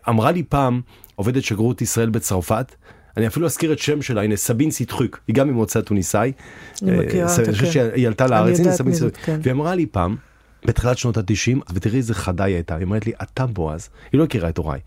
אמרה 0.09 0.33
לי 0.33 0.43
פעם, 0.43 0.81
עובדת 1.15 1.43
שגרירות 1.43 1.83
ישראל 1.83 2.11
בצרפת, 2.11 2.75
אני 3.17 3.27
אפילו 3.27 3.47
אזכיר 3.47 3.73
את 3.73 3.79
שם 3.79 4.03
שלה, 4.03 4.23
הנה 4.23 4.37
סבין 4.37 4.71
סיטחוק, 4.71 5.21
היא 5.29 5.35
גם 5.35 5.49
ממוצא 5.49 5.81
טוניסאי. 5.81 6.33
אני 6.83 6.99
אה, 6.99 7.07
מכירה 7.07 7.31
אותה, 7.31 7.51
אני 7.51 7.59
כן. 7.59 7.71
שהיא 7.71 8.07
עלתה 8.07 8.25
אני 8.25 8.31
לארץ, 8.31 8.61
הנה 8.61 8.73
סבין 8.73 8.95
סיטחוק. 8.95 9.25
כן. 9.25 9.41
והיא 9.43 9.53
אמרה 9.53 9.75
לי 9.75 9.87
פעם, 9.87 10.17
בתחילת 10.65 10.99
שנות 10.99 11.17
ה-90, 11.17 11.59
ותראי 11.75 11.97
איזה 11.97 12.15
חדה 12.15 12.45
היא 12.45 12.55
הייתה, 12.55 12.77
היא 12.77 12.85
אומרת 12.85 13.07
לי, 13.07 13.13
אתה 13.23 13.47
בועז, 13.47 13.89
היא 14.13 14.19
לא 14.19 14.25
הכירה 14.25 14.49
את 14.49 14.59
הוריי. 14.59 14.81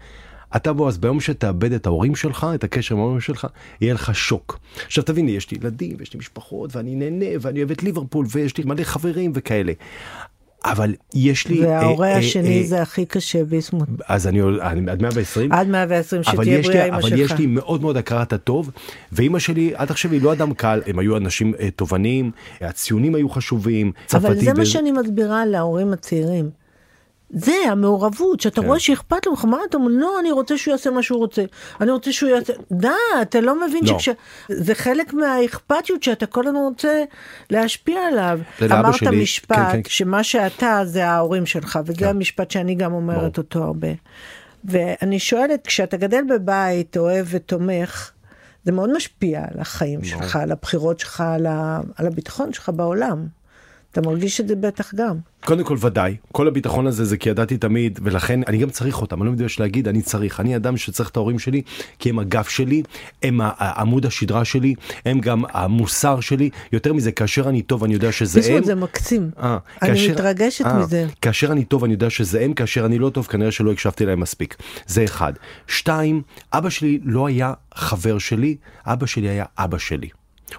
אתה 0.56 0.74
בועז, 0.74 0.98
ביום 0.98 1.20
שתאבד 1.20 1.72
את 1.72 1.86
ההורים 1.86 2.16
שלך, 2.16 2.48
את 2.56 2.64
הקשר 2.64 2.96
עם 2.96 3.02
ההורים 3.02 3.20
שלך, 3.20 3.48
יהיה 3.82 3.94
לך 3.94 4.16
שוק. 4.16 4.60
עכשיו 4.86 5.04
תביני, 5.04 5.32
יש 5.32 5.52
לי 5.52 5.58
ילדים, 5.62 5.96
ויש 6.00 6.14
לי 6.14 6.20
משפחות, 6.20 6.76
ואני 6.76 6.96
נהנה, 6.96 7.26
ואני 7.42 7.60
אוהב 7.60 7.72
את 7.72 7.84
ליברפול, 7.84 8.26
ויש 8.30 8.58
לי 8.58 8.64
מלא 8.64 8.84
חברים 8.84 9.32
וכאלה. 9.36 9.74
אבל 10.66 10.96
יש 11.14 11.48
לי... 11.48 11.66
וההורה 11.66 12.08
אה, 12.08 12.14
אה, 12.14 12.18
השני 12.18 12.62
אה, 12.62 12.68
זה 12.68 12.82
הכי 12.82 13.06
קשה 13.06 13.44
ביסמוט. 13.44 13.90
אז 14.08 14.28
אני 14.28 14.42
אני 14.62 14.92
עד 14.92 15.02
120. 15.02 15.52
עד 15.52 15.68
120 15.68 16.22
אבל 16.28 16.44
שתהיה 16.44 16.62
בריאה 16.62 16.88
אבל 16.88 17.02
שלך. 17.10 17.20
יש 17.20 17.32
לי 17.32 17.46
מאוד 17.46 17.82
מאוד 17.82 17.98
הכרת 17.98 18.34
הטוב, 18.34 18.72
ואימא 19.12 19.40
שלי, 19.40 19.74
עכשיו 19.76 20.12
היא 20.12 20.22
לא 20.22 20.34
אדם 20.34 20.54
קל, 20.54 20.82
הם 20.88 21.00
היו 21.00 21.18
אנשים 21.18 21.54
אה, 21.60 21.70
תובעניים, 21.76 22.32
הציונים 22.62 23.16
היו 23.16 23.30
חשובים, 23.30 23.92
אבל 23.98 24.22
צרפתי 24.22 24.46
זה 24.46 24.52
ו- 24.52 24.58
מה 24.58 24.66
שאני 24.66 24.92
מסבירה 24.92 25.46
להורים 25.46 25.94
הצעירים. 25.94 26.65
זה 27.30 27.56
המעורבות, 27.68 28.42
שאתה 28.42 28.62
כן. 28.62 28.68
רואה 28.68 28.80
שאכפת 28.80 29.28
לך, 29.34 29.46
מה 29.46 29.58
אתה 29.70 29.78
אומר, 29.78 29.92
לא, 29.92 30.20
אני 30.20 30.32
רוצה 30.32 30.58
שהוא 30.58 30.72
יעשה 30.72 30.90
מה 30.92 31.04
שהוא 31.04 31.20
רוצה, 31.20 31.44
אני 31.82 31.92
רוצה 31.92 32.12
שהוא 32.12 32.30
יעשה, 32.30 32.54
די, 32.72 32.88
אתה 33.22 33.42
לא 33.42 33.68
מבין 33.68 33.84
לא. 33.86 34.00
שכש... 34.00 34.10
זה 34.50 34.76
חלק 34.76 35.14
מהאכפתיות 35.14 36.04
שאתה 36.04 36.26
כל 36.26 36.48
הזמן 36.48 36.60
רוצה 36.60 37.04
להשפיע 37.50 38.00
עליו. 38.08 38.40
אמרת 38.64 38.96
שלי, 38.96 39.24
משפט, 39.24 39.58
כן, 39.58 39.84
כן. 39.84 39.90
שמה 39.90 40.24
שאתה 40.24 40.82
זה 40.86 41.08
ההורים 41.08 41.46
שלך, 41.46 41.80
וזה 41.86 42.00
כן. 42.00 42.08
המשפט 42.08 42.52
שאני 42.52 42.76
גם 42.76 42.94
אומרת 42.94 43.18
ברור. 43.18 43.32
אותו 43.38 43.64
הרבה. 43.64 43.88
ואני 44.66 45.20
שואלת, 45.20 45.68
כשאתה 45.68 45.98
גדל 45.98 46.22
בבית, 46.30 46.98
אוהב 46.98 47.28
ותומך, 47.30 48.12
זה 48.64 48.72
מאוד 48.72 48.96
משפיע 48.96 49.40
על 49.40 49.60
החיים 49.60 50.04
שלך, 50.04 50.36
על 50.36 50.52
הבחירות 50.52 51.00
שלך, 51.00 51.22
על, 51.22 51.46
ה... 51.46 51.82
על 51.96 52.08
הביטחון 52.08 52.54
שלך 52.54 52.72
בעולם. 52.76 53.28
אתה 53.98 54.10
מרגיש 54.10 54.42
את 54.42 54.48
זה 54.48 54.56
בטח 54.56 54.94
גם. 54.96 55.16
קודם 55.46 55.64
כל 55.64 55.78
ודאי, 55.80 56.16
כל 56.32 56.48
הביטחון 56.48 56.88
הזה 56.88 57.06
זה 57.06 57.18
כי 57.18 57.30
ידעתי 57.30 57.58
תמיד, 57.58 58.00
ולכן 58.04 58.40
אני 58.48 58.58
גם 58.58 58.70
צריך 58.70 59.02
אותם, 59.02 59.22
אני 59.22 59.26
לא 59.28 59.32
מתבייש 59.32 59.60
להגיד, 59.60 59.88
אני 59.88 60.02
צריך, 60.02 60.40
אני 60.40 60.56
אדם 60.56 60.78
שצריך 60.78 61.10
את 61.10 61.18
ההורים 61.18 61.40
שלי, 61.40 61.62
כי 62.00 62.10
הם 62.10 62.20
הגב 62.20 62.44
שלי, 62.44 62.84
הם 63.24 63.40
עמוד 63.60 64.06
השדרה 64.06 64.46
שלי, 64.46 64.76
הם 65.06 65.20
גם 65.20 65.44
המוסר 65.50 66.20
שלי, 66.20 66.50
יותר 66.72 66.94
מזה, 66.94 67.12
כאשר 67.12 67.50
אני 67.50 67.62
טוב 67.62 67.84
אני 67.84 67.94
יודע 67.94 68.12
שזה 68.12 68.42
הם. 68.54 68.64
זה 68.64 68.76
מקסים. 68.76 69.30
אה, 69.40 69.58
אני 69.82 69.92
כאשר- 69.92 70.12
מתרגשת 70.12 70.66
אה, 70.66 70.80
מזה. 70.80 71.06
כאשר 71.22 71.52
אני 71.52 71.64
טוב 71.66 71.84
אני 71.84 71.94
יודע 71.94 72.10
שזה 72.10 72.42
הם, 72.42 72.54
כאשר 72.54 72.86
אני 72.86 73.00
לא 73.00 73.10
טוב 73.10 73.26
כנראה 73.26 73.52
שלא 73.52 73.72
הקשבתי 73.72 74.06
להם 74.06 74.20
מספיק. 74.20 74.56
זה 74.88 75.04
אחד. 75.04 75.34
שתיים, 75.68 76.22
אבא 76.54 76.70
שלי 76.70 77.00
לא 77.04 77.28
היה 77.28 77.54
חבר 77.76 78.18
שלי, 78.18 78.56
אבא 78.86 79.06
שלי 79.06 79.30
היה 79.30 79.46
אבא 79.58 79.78
שלי. 79.78 80.10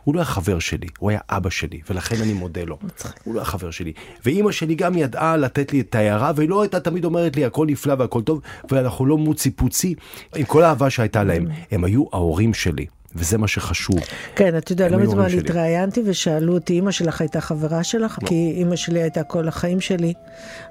הוא 0.05 0.15
לא 0.15 0.21
היה 0.21 0.25
חבר 0.25 0.59
שלי, 0.59 0.87
הוא 0.99 1.11
היה 1.11 1.19
אבא 1.29 1.51
שלי, 1.51 1.81
ולכן 1.91 2.17
אני 2.23 2.33
מודה 2.33 2.65
לו. 2.65 2.79
הוא 3.25 3.35
לא 3.35 3.41
היה 3.41 3.45
חבר 3.45 3.71
שלי. 3.71 3.93
ואימא 4.25 4.53
שלי 4.53 4.75
גם 4.75 4.97
ידעה 4.97 5.37
לתת 5.37 5.73
לי 5.73 5.81
את 5.81 5.95
ההערה, 5.95 6.33
והיא 6.37 6.49
לא 6.49 6.63
הייתה 6.63 6.81
תמיד 6.81 7.05
אומרת 7.05 7.37
לי 7.37 7.45
הכל 7.45 7.67
נפלא 7.67 7.95
והכל 7.99 8.23
טוב, 8.23 8.41
ואנחנו 8.71 9.07
לא 9.07 9.19
מוצי 9.19 9.51
פוצי, 9.51 9.95
עם 10.37 10.45
כל 10.45 10.63
האהבה 10.63 10.91
שהייתה 10.91 11.25
להם. 11.25 11.47
הם 11.71 11.85
היו 11.85 12.05
ההורים 12.13 12.55
שלי, 12.55 12.87
וזה 13.15 13.39
מה 13.39 13.49
שחשוב. 13.49 14.01
כן, 14.37 14.57
אתה 14.57 14.73
יודע, 14.73 14.89
לא 14.89 14.99
מזמן. 14.99 15.27
התראיינתי 15.39 16.03
ושאלו 16.07 16.55
אותי, 16.55 16.79
אמא 16.79 16.91
שלך 16.91 17.21
הייתה 17.21 17.41
חברה 17.41 17.85
שלך? 17.85 18.19
לא. 18.23 18.29
כי 18.29 18.59
אמא 18.63 18.77
שלי 18.77 19.03
הייתה 19.03 19.23
כל 19.23 19.49
החיים 19.49 19.81
שלי. 19.81 20.13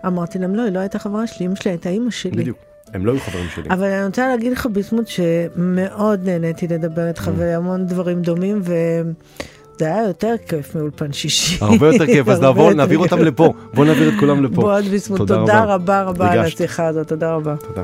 אמרתי 0.06 0.40
להם, 0.40 0.56
לא, 0.56 0.62
היא 0.62 0.72
לא 0.72 0.80
הייתה 0.80 1.00
חברה 1.00 1.28
שלי, 1.28 1.46
אמא 1.46 1.56
שלי 1.56 1.72
הייתה 1.72 1.90
אמא 1.90 2.12
שלי. 2.12 2.32
בדיוק. 2.32 2.75
הם 2.94 3.06
לא 3.06 3.12
היו 3.12 3.20
חברים 3.20 3.46
שלי. 3.56 3.64
אבל 3.70 3.84
אני 3.92 4.06
רוצה 4.06 4.28
להגיד 4.28 4.52
לך 4.52 4.66
ביסמוט 4.66 5.08
שמאוד 5.08 6.20
נהניתי 6.30 6.68
לדבר 6.68 7.08
איתך 7.08 7.28
Mm. 7.28 7.32
והמון 7.38 7.86
דברים 7.86 8.22
דומים 8.22 8.62
וזה 8.62 8.76
היה 9.86 10.08
יותר 10.08 10.34
כיף 10.48 10.76
מאולפן 10.76 11.14
שישי. 11.14 11.58
הרבה 11.62 11.88
יותר 11.94 12.06
כיף, 12.06 12.28
אז 12.28 12.42
נעבור, 12.42 12.74
נעביר. 12.74 13.00
אותם 13.00 13.20
לפה. 13.20 13.54
בואו 13.74 13.88
נעביר 13.88 14.10
את 14.10 14.20
כולם 14.20 14.44
לפה. 14.44 14.56
בועז 14.62 14.88
ביסמוט, 14.88 15.18
תודה 15.18 15.64
רבה 15.64 16.04
רבה 16.04 16.32
על. 16.32 16.40
השיחה 16.40 16.88
הזאת, 16.88 17.08
תודה 17.08 17.34
רבה. 17.34 17.56
תודה. 17.68 17.82